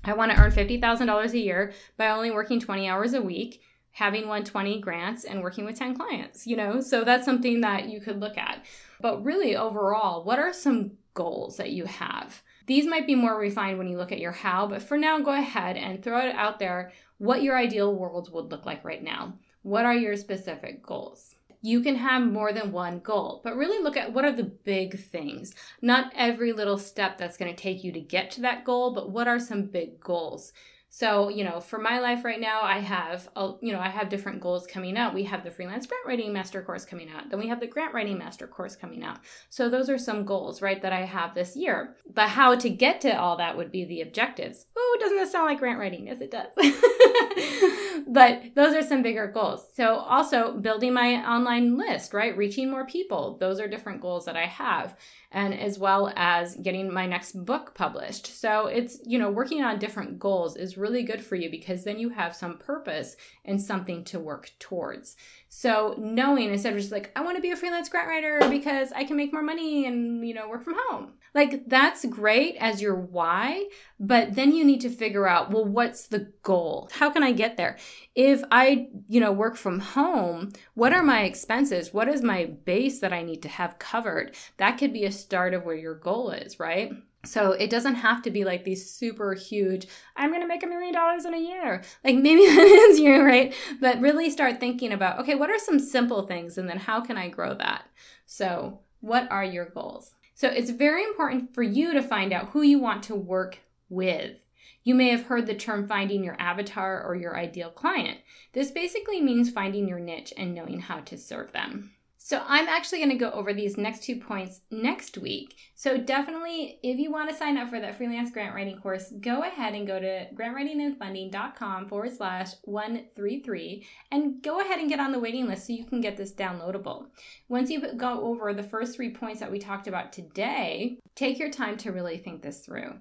I 0.03 0.13
want 0.13 0.31
to 0.31 0.37
earn 0.37 0.51
$50,000 0.51 1.33
a 1.33 1.37
year 1.37 1.73
by 1.97 2.09
only 2.09 2.31
working 2.31 2.59
20 2.59 2.87
hours 2.87 3.13
a 3.13 3.21
week, 3.21 3.61
having 3.91 4.27
won 4.27 4.43
20 4.43 4.79
grants, 4.79 5.23
and 5.23 5.41
working 5.41 5.65
with 5.65 5.77
10 5.77 5.95
clients, 5.95 6.45
you 6.45 6.55
know? 6.55 6.79
So 6.79 7.03
that's 7.03 7.25
something 7.25 7.61
that 7.61 7.89
you 7.89 7.99
could 7.99 8.19
look 8.19 8.37
at. 8.37 8.65
But 9.01 9.23
really, 9.23 9.55
overall, 9.55 10.23
what 10.23 10.39
are 10.39 10.53
some 10.53 10.91
goals 11.13 11.57
that 11.57 11.71
you 11.71 11.85
have? 11.85 12.41
These 12.65 12.85
might 12.85 13.07
be 13.07 13.15
more 13.15 13.37
refined 13.37 13.77
when 13.77 13.87
you 13.87 13.97
look 13.97 14.11
at 14.11 14.19
your 14.19 14.31
how, 14.31 14.67
but 14.67 14.83
for 14.83 14.97
now, 14.97 15.19
go 15.19 15.31
ahead 15.31 15.75
and 15.75 16.03
throw 16.03 16.19
it 16.19 16.35
out 16.35 16.59
there 16.59 16.91
what 17.17 17.41
your 17.41 17.57
ideal 17.57 17.93
world 17.93 18.31
would 18.31 18.51
look 18.51 18.65
like 18.65 18.85
right 18.85 19.03
now. 19.03 19.33
What 19.63 19.85
are 19.85 19.95
your 19.95 20.15
specific 20.15 20.83
goals? 20.85 21.35
You 21.61 21.81
can 21.81 21.95
have 21.95 22.23
more 22.23 22.53
than 22.53 22.71
one 22.71 22.99
goal, 22.99 23.41
but 23.43 23.57
really 23.57 23.83
look 23.83 23.97
at 23.97 24.13
what 24.13 24.25
are 24.25 24.31
the 24.31 24.43
big 24.43 24.99
things. 24.99 25.53
Not 25.81 26.11
every 26.15 26.53
little 26.53 26.77
step 26.77 27.17
that's 27.17 27.37
going 27.37 27.53
to 27.53 27.61
take 27.61 27.83
you 27.83 27.91
to 27.91 27.99
get 27.99 28.31
to 28.31 28.41
that 28.41 28.63
goal, 28.63 28.93
but 28.93 29.11
what 29.11 29.27
are 29.27 29.39
some 29.39 29.63
big 29.63 29.99
goals? 29.99 30.53
So, 30.91 31.29
you 31.29 31.43
know, 31.43 31.59
for 31.59 31.77
my 31.77 31.99
life 31.99 32.25
right 32.25 32.39
now, 32.39 32.61
I 32.63 32.79
have, 32.79 33.29
a, 33.35 33.53
you 33.61 33.71
know, 33.71 33.79
I 33.79 33.89
have 33.89 34.09
different 34.09 34.41
goals 34.41 34.65
coming 34.65 34.97
out. 34.97 35.13
We 35.13 35.23
have 35.23 35.43
the 35.43 35.51
freelance 35.51 35.85
grant 35.85 36.05
writing 36.05 36.33
master 36.33 36.63
course 36.63 36.83
coming 36.83 37.09
out. 37.09 37.29
Then 37.29 37.39
we 37.39 37.47
have 37.47 37.59
the 37.59 37.67
grant 37.67 37.93
writing 37.93 38.17
master 38.17 38.47
course 38.47 38.75
coming 38.75 39.03
out. 39.03 39.19
So 39.49 39.69
those 39.69 39.89
are 39.89 39.99
some 39.99 40.25
goals, 40.25 40.63
right, 40.63 40.81
that 40.81 40.91
I 40.91 41.05
have 41.05 41.35
this 41.35 41.55
year. 41.55 41.95
But 42.11 42.29
how 42.29 42.55
to 42.55 42.69
get 42.71 43.01
to 43.01 43.11
all 43.11 43.37
that 43.37 43.55
would 43.55 43.71
be 43.71 43.85
the 43.85 44.01
objectives. 44.01 44.65
Oh, 44.75 44.97
doesn't 44.99 45.17
that 45.17 45.31
sound 45.31 45.45
like 45.45 45.59
grant 45.59 45.79
writing? 45.79 46.07
Yes, 46.07 46.21
it 46.21 46.31
does. 46.31 46.47
but 48.07 48.55
those 48.55 48.73
are 48.73 48.81
some 48.81 49.03
bigger 49.03 49.27
goals. 49.27 49.67
So 49.75 49.97
also 49.97 50.57
building 50.57 50.93
my 50.93 51.15
online 51.17 51.77
list, 51.77 52.15
right? 52.15 52.35
Reaching 52.35 52.71
more 52.71 52.87
people. 52.87 53.37
Those 53.39 53.59
are 53.59 53.67
different 53.67 54.01
goals 54.01 54.25
that 54.25 54.35
I 54.35 54.47
have 54.47 54.97
and 55.31 55.53
as 55.53 55.77
well 55.77 56.11
as 56.15 56.55
getting 56.55 56.91
my 56.91 57.05
next 57.05 57.33
book 57.45 57.75
published. 57.75 58.27
So 58.27 58.65
it's, 58.65 58.99
you 59.05 59.19
know, 59.19 59.29
working 59.29 59.61
on 59.61 59.77
different 59.77 60.17
goals 60.17 60.55
is 60.57 60.77
really 60.77 61.03
good 61.03 61.21
for 61.21 61.35
you 61.35 61.51
because 61.51 61.83
then 61.83 61.99
you 61.99 62.09
have 62.09 62.35
some 62.35 62.57
purpose 62.57 63.15
and 63.45 63.61
something 63.61 64.03
to 64.05 64.19
work 64.19 64.51
towards. 64.57 65.15
So 65.49 65.95
knowing 65.99 66.51
instead 66.51 66.73
of 66.73 66.79
just 66.79 66.91
like, 66.91 67.11
I 67.15 67.21
want 67.21 67.35
to 67.35 67.41
be 67.41 67.51
a 67.51 67.55
freelance 67.55 67.89
grant 67.89 68.07
writer 68.07 68.39
because 68.49 68.91
I 68.91 69.03
can 69.03 69.17
make 69.17 69.31
more 69.31 69.43
money 69.43 69.85
and, 69.85 70.27
you 70.27 70.33
know, 70.33 70.49
work 70.49 70.63
from 70.63 70.77
home. 70.87 71.13
Like 71.33 71.67
that's 71.67 72.05
great 72.05 72.55
as 72.59 72.81
your 72.81 72.95
why, 72.95 73.67
but 73.99 74.35
then 74.35 74.53
you 74.53 74.63
need 74.65 74.81
to 74.81 74.89
figure 74.89 75.27
out, 75.27 75.51
well, 75.51 75.65
what's 75.65 76.07
the 76.07 76.31
goal? 76.43 76.89
How 76.93 77.09
can 77.09 77.23
I 77.23 77.31
get 77.31 77.57
there? 77.57 77.77
If 78.15 78.43
I, 78.51 78.89
you 79.07 79.19
know, 79.19 79.31
work 79.31 79.55
from 79.55 79.79
home, 79.79 80.51
what 80.73 80.93
are 80.93 81.03
my 81.03 81.23
expenses? 81.23 81.93
What 81.93 82.07
is 82.07 82.21
my 82.21 82.45
base 82.45 82.99
that 82.99 83.13
I 83.13 83.23
need 83.23 83.41
to 83.43 83.49
have 83.49 83.79
covered? 83.79 84.35
That 84.57 84.77
could 84.77 84.93
be 84.93 85.05
a 85.05 85.11
start 85.11 85.53
of 85.53 85.63
where 85.63 85.75
your 85.75 85.95
goal 85.95 86.31
is, 86.31 86.59
right? 86.59 86.91
So 87.25 87.51
it 87.51 87.69
doesn't 87.69 87.95
have 87.95 88.21
to 88.23 88.31
be 88.31 88.45
like 88.45 88.63
these 88.63 88.89
super 88.89 89.33
huge, 89.33 89.87
I'm 90.15 90.29
going 90.29 90.41
to 90.41 90.47
make 90.47 90.63
a 90.63 90.67
million 90.67 90.93
dollars 90.93 91.25
in 91.25 91.33
a 91.33 91.39
year. 91.39 91.83
Like 92.03 92.15
maybe 92.27 92.45
that 92.45 92.87
is 92.89 92.99
you, 92.99 93.21
right? 93.21 93.53
But 93.81 93.99
really 93.99 94.29
start 94.29 94.59
thinking 94.59 94.93
about, 94.93 95.19
okay, 95.19 95.35
what 95.35 95.49
are 95.49 95.59
some 95.59 95.79
simple 95.79 96.25
things? 96.25 96.57
And 96.57 96.69
then 96.69 96.79
how 96.79 97.01
can 97.01 97.17
I 97.17 97.27
grow 97.27 97.53
that? 97.55 97.85
So 98.25 98.79
what 99.01 99.29
are 99.31 99.43
your 99.43 99.65
goals? 99.65 100.13
So 100.39 100.47
it's 100.47 100.69
very 100.69 101.03
important 101.03 101.53
for 101.53 101.63
you 101.63 101.91
to 101.91 102.01
find 102.01 102.31
out 102.31 102.51
who 102.51 102.61
you 102.61 102.79
want 102.79 103.03
to 103.03 103.13
work 103.13 103.59
with. 103.89 104.37
You 104.85 104.95
may 104.95 105.09
have 105.09 105.23
heard 105.23 105.45
the 105.45 105.53
term 105.53 105.85
finding 105.85 106.23
your 106.23 106.39
avatar 106.39 107.03
or 107.03 107.17
your 107.17 107.35
ideal 107.35 107.69
client. 107.69 108.19
This 108.53 108.71
basically 108.71 109.19
means 109.19 109.51
finding 109.51 109.85
your 109.85 109.99
niche 109.99 110.33
and 110.37 110.55
knowing 110.55 110.79
how 110.79 111.01
to 111.01 111.17
serve 111.17 111.51
them. 111.51 111.91
So 112.29 112.43
I'm 112.45 112.67
actually 112.67 112.99
going 112.99 113.09
to 113.09 113.15
go 113.15 113.31
over 113.31 113.55
these 113.55 113.75
next 113.75 114.03
two 114.03 114.17
points 114.17 114.61
next 114.69 115.17
week. 115.17 115.55
So 115.73 115.97
definitely, 115.97 116.77
if 116.83 116.99
you 116.99 117.11
want 117.11 117.27
to 117.31 117.35
sign 117.35 117.57
up 117.57 117.71
for 117.71 117.79
that 117.79 117.97
freelance 117.97 118.29
grant 118.29 118.53
writing 118.53 118.79
course, 118.79 119.11
go 119.19 119.41
ahead 119.41 119.73
and 119.73 119.87
go 119.87 119.99
to 119.99 120.27
grantwritingandfunding.com 120.35 121.87
forward 121.87 122.15
slash 122.15 122.49
133 122.65 123.87
and 124.11 124.43
go 124.43 124.59
ahead 124.59 124.77
and 124.77 124.89
get 124.89 124.99
on 124.99 125.11
the 125.11 125.19
waiting 125.19 125.47
list 125.47 125.65
so 125.65 125.73
you 125.73 125.85
can 125.85 126.01
get 126.01 126.17
this 126.17 126.31
downloadable. 126.31 127.07
Once 127.47 127.71
you 127.71 127.95
go 127.97 128.21
over 128.21 128.53
the 128.53 128.61
first 128.61 128.95
three 128.95 129.09
points 129.09 129.39
that 129.39 129.51
we 129.51 129.57
talked 129.57 129.87
about 129.87 130.13
today, 130.13 130.99
take 131.15 131.39
your 131.39 131.49
time 131.49 131.77
to 131.77 131.91
really 131.91 132.19
think 132.19 132.43
this 132.43 132.59
through. 132.59 132.93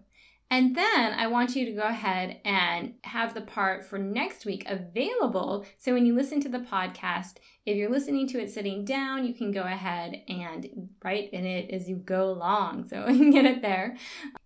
And 0.51 0.75
then 0.75 1.13
I 1.13 1.27
want 1.27 1.55
you 1.55 1.67
to 1.67 1.73
go 1.73 1.83
ahead 1.83 2.41
and 2.45 2.95
have 3.05 3.35
the 3.35 3.43
part 3.43 3.85
for 3.85 3.99
next 3.99 4.47
week 4.47 4.65
available. 4.67 5.67
So 5.77 5.93
when 5.93 6.07
you 6.07 6.15
listen 6.15 6.41
to 6.41 6.49
the 6.49 6.61
podcast, 6.61 7.35
if 7.67 7.77
you're 7.77 7.91
listening 7.91 8.27
to 8.29 8.41
it 8.41 8.51
sitting 8.51 8.87
down, 8.87 9.27
you 9.27 9.35
can 9.35 9.53
go 9.53 9.63
ahead 9.63 10.23
and 10.27 10.89
write 11.05 11.31
in 11.35 11.45
it 11.45 11.71
as 11.71 11.87
you 11.87 11.97
go 11.97 12.31
along. 12.31 12.89
So 12.89 13.07
you 13.09 13.19
can 13.19 13.31
get 13.31 13.45
it 13.45 13.61
there. 13.61 13.97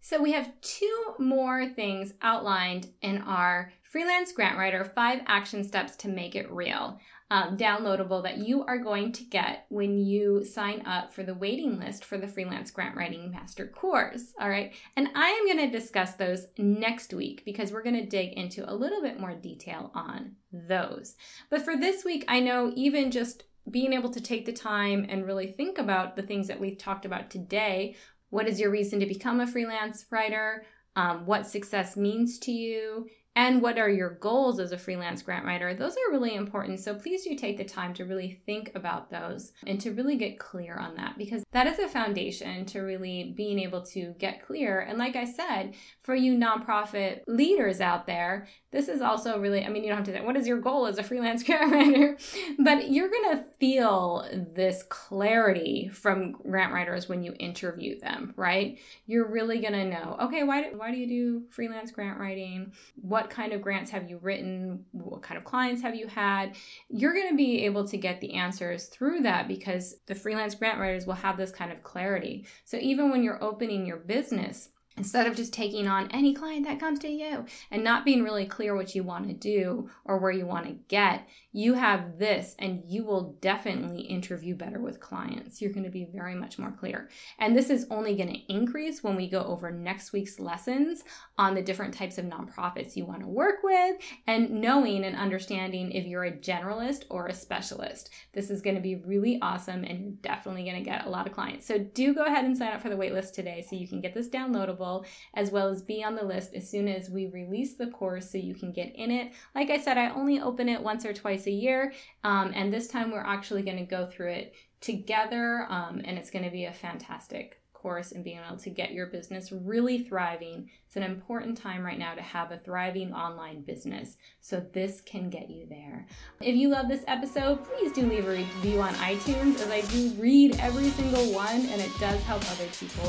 So 0.01 0.21
we 0.21 0.33
have 0.33 0.51
two 0.61 1.15
more 1.21 1.69
things 1.69 2.15
outlined 2.21 2.89
in 3.01 3.19
our 3.19 3.73
freelance 3.85 4.33
grant 4.33 4.59
writer 4.59 4.85
five 4.85 5.21
action 5.27 5.63
steps 5.63 5.95
to 5.97 6.09
make 6.09 6.35
it 6.35 6.51
real. 6.51 6.99
Um, 7.33 7.57
downloadable 7.57 8.23
that 8.25 8.47
you 8.47 8.63
are 8.65 8.77
going 8.77 9.11
to 9.11 9.25
get 9.25 9.65
when 9.71 9.97
you 9.97 10.45
sign 10.45 10.85
up 10.85 11.15
for 11.15 11.23
the 11.23 11.35
waiting 11.35 11.79
list 11.79 12.05
for 12.05 12.19
the 12.19 12.29
Freelance 12.29 12.71
Grant 12.71 12.95
Writing 12.95 13.31
Master 13.31 13.67
course. 13.67 14.35
All 14.39 14.51
right. 14.51 14.75
And 14.99 15.09
I 15.15 15.31
am 15.31 15.47
going 15.47 15.71
to 15.71 15.79
discuss 15.79 16.13
those 16.13 16.49
next 16.59 17.15
week 17.15 17.43
because 17.47 17.73
we're 17.73 17.85
going 17.85 17.97
to 17.97 18.05
dig 18.05 18.35
into 18.35 18.71
a 18.71 18.77
little 18.77 19.01
bit 19.01 19.19
more 19.19 19.33
detail 19.33 19.91
on 19.95 20.33
those. 20.53 21.17
But 21.49 21.63
for 21.63 21.75
this 21.75 22.05
week, 22.05 22.27
I 22.29 22.39
know 22.39 22.71
even 22.77 23.11
just 23.11 23.45
being 23.71 23.95
able 23.95 24.11
to 24.11 24.21
take 24.21 24.45
the 24.45 24.53
time 24.53 25.07
and 25.09 25.25
really 25.25 25.47
think 25.47 25.79
about 25.79 26.17
the 26.17 26.23
things 26.23 26.49
that 26.49 26.61
we've 26.61 26.77
talked 26.77 27.07
about 27.07 27.31
today. 27.31 27.97
What 28.29 28.47
is 28.47 28.61
your 28.61 28.71
reason 28.71 29.01
to 29.01 29.07
become 29.07 29.41
a 29.41 29.47
freelance 29.47 30.05
writer? 30.11 30.67
Um, 30.97 31.25
what 31.25 31.47
success 31.47 31.97
means 31.97 32.39
to 32.41 32.53
you? 32.53 33.09
And 33.35 33.63
what 33.63 33.79
are 33.79 33.89
your 33.89 34.11
goals 34.11 34.61
as 34.61 34.73
a 34.73 34.79
freelance 34.79 35.23
grant 35.23 35.45
writer? 35.45 35.75
Those 35.75 35.93
are 35.93 36.13
really 36.13 36.35
important. 36.35 36.81
So 36.81 36.95
please 36.95 37.25
do 37.25 37.35
take 37.35 37.57
the 37.57 37.65
time 37.65 37.95
to 37.95 38.05
really 38.05 38.41
think 38.47 38.73
about 38.75 39.11
those 39.11 39.53
and 39.67 39.81
to 39.81 39.93
really 39.93 40.17
get 40.17 40.39
clear 40.39 40.77
on 40.77 40.97
that 40.97 41.17
because 41.17 41.45
that 41.53 41.67
is 41.67 41.79
a 41.79 41.89
foundation 41.89 42.67
to 42.67 42.81
really 42.81 43.33
being 43.37 43.59
able 43.59 43.83
to 43.87 44.15
get 44.19 44.47
clear. 44.47 44.81
And 44.81 44.99
like 44.99 45.17
i 45.17 45.25
said 45.25 45.75
for 46.03 46.15
you 46.15 46.37
nonprofit 46.37 47.21
leaders 47.27 47.81
out 47.81 48.07
there 48.07 48.47
this 48.71 48.89
is 48.89 49.01
also 49.01 49.39
really 49.39 49.65
i 49.65 49.69
mean 49.69 49.83
you 49.83 49.91
don't 49.91 50.07
have 50.07 50.15
to 50.15 50.23
what 50.23 50.37
is 50.37 50.47
your 50.47 50.61
goal 50.61 50.87
as 50.87 50.99
a 50.99 51.03
freelance 51.03 51.43
grant 51.47 51.73
writer? 51.73 52.17
But 52.59 52.91
you're 52.91 53.11
going 53.11 53.37
to 53.37 53.45
feel 53.59 54.27
this 54.55 54.85
clarity 54.89 55.89
from 55.93 56.33
grant 56.33 56.73
writers 56.73 57.09
when 57.09 57.23
you 57.23 57.35
interview 57.39 57.99
them 57.99 58.33
right? 58.37 58.79
You're 59.07 59.29
really 59.29 59.61
going 59.61 59.73
to 59.73 59.85
know 59.85 60.17
okay 60.23 60.43
why 60.43 60.63
do, 60.63 60.77
why 60.77 60.91
do 60.91 60.97
you 60.97 61.09
do 61.09 61.43
freelance 61.51 61.91
grant 61.91 62.19
writing? 62.19 62.73
What 63.01 63.22
what 63.23 63.31
kind 63.31 63.53
of 63.53 63.63
grants 63.63 63.93
have 63.93 64.11
you 64.11 64.19
written, 64.21 64.85
what 64.91 65.23
kind 65.23 65.39
of 65.39 65.45
clients 65.45 65.81
have 65.81 65.95
you 65.95 66.09
had. 66.09 66.57
You're 66.89 67.15
going 67.15 67.29
to 67.29 67.37
be 67.37 67.65
able 67.65 67.87
to 67.87 67.97
get 67.97 68.21
the 68.21 68.35
answers 68.35 68.87
through 68.87 69.21
that 69.21 69.47
because 69.47 69.95
the 70.07 70.15
freelance 70.17 70.57
grant 70.57 70.81
writers 70.81 71.07
will 71.07 71.15
have 71.15 71.37
this 71.37 71.53
kind 71.53 71.71
of 71.71 71.85
clarity. 71.85 72.47
So 72.65 72.79
even 72.79 73.13
when 73.13 73.23
you're 73.23 73.43
opening 73.43 73.87
your 73.87 73.99
business, 73.99 74.71
instead 74.97 75.27
of 75.27 75.37
just 75.37 75.53
taking 75.53 75.87
on 75.87 76.11
any 76.11 76.35
client 76.35 76.67
that 76.67 76.81
comes 76.81 76.99
to 77.01 77.09
you 77.09 77.45
and 77.71 77.83
not 77.83 78.05
being 78.05 78.23
really 78.23 78.47
clear 78.47 78.75
what 78.75 78.95
you 78.95 79.03
want 79.03 79.27
to 79.27 79.35
do 79.35 79.89
or 80.05 80.19
where 80.19 80.31
you 80.31 80.47
want 80.47 80.67
to 80.67 80.73
get, 80.89 81.29
you 81.53 81.75
have 81.75 82.19
this 82.19 82.55
and 82.59 82.83
you 82.87 83.05
will 83.05 83.37
definitely 83.41 84.03
interview 84.03 84.55
better 84.55 84.81
with 84.81 85.01
clients. 85.01 85.61
You're 85.61 85.73
going 85.73 85.85
to 85.85 85.91
be 85.91 86.09
very 86.13 86.35
much 86.35 86.59
more 86.59 86.73
clear. 86.73 87.09
And 87.39 87.57
this 87.57 87.71
is 87.71 87.87
only 87.91 88.17
going 88.17 88.31
to 88.33 88.53
increase 88.53 89.03
when 89.03 89.17
we 89.17 89.29
go 89.29 89.43
over 89.43 89.71
next 89.71 90.13
week's 90.13 90.39
lessons 90.39 91.05
on 91.39 91.55
the 91.55 91.63
different 91.63 91.95
types 91.95 92.19
of 92.19 92.25
nonprofits 92.25 92.97
you 92.97 93.05
want 93.05 93.21
to 93.21 93.27
work 93.27 93.63
with 93.63 93.97
and 94.27 94.51
knowing 94.51 95.05
and 95.05 95.17
understanding 95.17 95.93
if 95.93 96.07
you're 96.07 96.25
a 96.25 96.33
generalist 96.33 97.05
or 97.11 97.27
a 97.27 97.35
specialist. 97.35 98.11
This 98.33 98.51
is 98.51 98.63
going 98.63 98.77
to 98.77 98.83
be 98.83 98.97
really 98.97 99.39
awesome 99.43 99.85
and 99.85 100.01
you're 100.01 100.13
definitely 100.23 100.65
going 100.65 100.83
to 100.83 100.89
get 100.89 101.07
a 101.07 101.11
lot 101.11 101.27
of 101.27 101.33
clients. 101.33 101.67
So 101.67 101.79
do 101.79 102.15
go 102.15 102.25
ahead 102.25 102.45
and 102.45 102.57
sign 102.57 102.73
up 102.73 102.83
for 102.83 102.89
the 102.89 102.97
waitlist 102.97 103.33
today 103.33 103.65
so 103.69 103.77
you 103.77 103.89
can 103.89 104.01
get 104.01 104.15
this 104.15 104.29
downloadable 104.29 104.82
available, 104.83 105.05
as 105.35 105.51
well 105.51 105.69
as 105.69 105.83
be 105.83 106.03
on 106.05 106.15
the 106.15 106.25
list 106.25 106.55
as 106.55 106.69
soon 106.69 106.89
as 106.89 107.11
we 107.11 107.27
release 107.27 107.75
the 107.75 107.87
course 107.89 108.31
so 108.31 108.39
you 108.39 108.55
can 108.55 108.73
get 108.73 108.95
in 108.95 109.11
it. 109.11 109.33
Like 109.55 109.71
I 109.71 109.79
said, 109.79 109.99
I 109.99 110.11
only 110.11 110.41
open 110.41 110.69
it 110.69 110.83
once 110.83 111.05
or 111.05 111.13
twice 111.13 111.47
a 111.47 111.51
year, 111.51 111.93
um, 112.25 112.53
and 112.55 112.73
this 112.73 112.89
time 112.89 113.11
we're 113.11 113.21
actually 113.21 113.63
going 113.63 113.79
to 113.79 113.85
go 113.85 114.07
through 114.07 114.33
it 114.33 114.55
together, 114.81 115.67
um, 115.69 116.03
and 116.05 116.19
it's 116.19 116.31
going 116.31 116.45
to 116.45 116.51
be 116.51 116.65
a 116.65 116.73
fantastic 116.73 117.61
course 117.83 118.13
and 118.13 118.23
being 118.23 118.39
able 118.47 118.57
to 118.59 118.71
get 118.71 118.93
your 118.93 119.07
business 119.07 119.53
really 119.53 120.05
thriving. 120.05 120.71
It's 120.87 120.97
an 120.97 121.03
important 121.03 121.59
time 121.59 121.85
right 121.85 121.99
now 121.99 122.15
to 122.15 122.23
have 122.23 122.53
a 122.53 122.59
thriving 122.59 123.13
online 123.13 123.63
business. 123.63 124.17
So 124.41 124.65
this 124.73 125.01
can 125.01 125.29
get 125.29 125.51
you 125.51 125.67
there. 125.69 126.07
If 126.41 126.55
you 126.55 126.69
love 126.69 126.89
this 126.89 127.05
episode, 127.09 127.65
please 127.65 127.93
do 127.93 128.07
leave 128.07 128.27
a 128.27 128.31
review 128.31 128.81
on 128.81 128.95
iTunes 128.95 129.57
as 129.57 129.71
I 129.71 129.81
do 129.83 130.11
read 130.21 130.59
every 130.61 130.89
single 130.91 131.33
one 131.33 131.67
and 131.67 131.81
it 131.81 131.91
does 131.99 132.23
help 132.23 132.43
other 132.53 132.69
people 132.79 133.05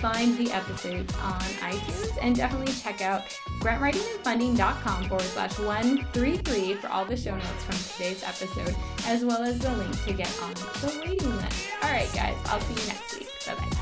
find 0.00 0.36
the 0.36 0.52
episodes 0.52 1.14
on 1.16 1.40
iTunes. 1.40 2.18
And 2.20 2.36
definitely 2.36 2.72
check 2.74 3.00
out 3.00 3.22
grantwritingandfunding.com 3.60 5.04
forward 5.08 5.22
slash 5.22 5.58
133 5.58 6.74
for 6.74 6.88
all 6.88 7.04
the 7.04 7.16
show 7.16 7.34
notes 7.34 7.64
from 7.64 7.76
today's 7.96 8.22
episode, 8.22 8.76
as 9.06 9.24
well 9.24 9.42
as 9.42 9.58
the 9.58 9.72
link 9.76 10.04
to 10.04 10.12
get 10.12 10.30
on 10.42 10.54
the 10.54 11.02
waiting 11.04 11.36
list. 11.36 11.68
All 11.82 11.90
right, 11.90 12.12
guys, 12.14 12.36
I'll 12.46 12.60
see 12.60 12.82
you 12.82 12.88
next 12.88 13.18
week. 13.18 13.77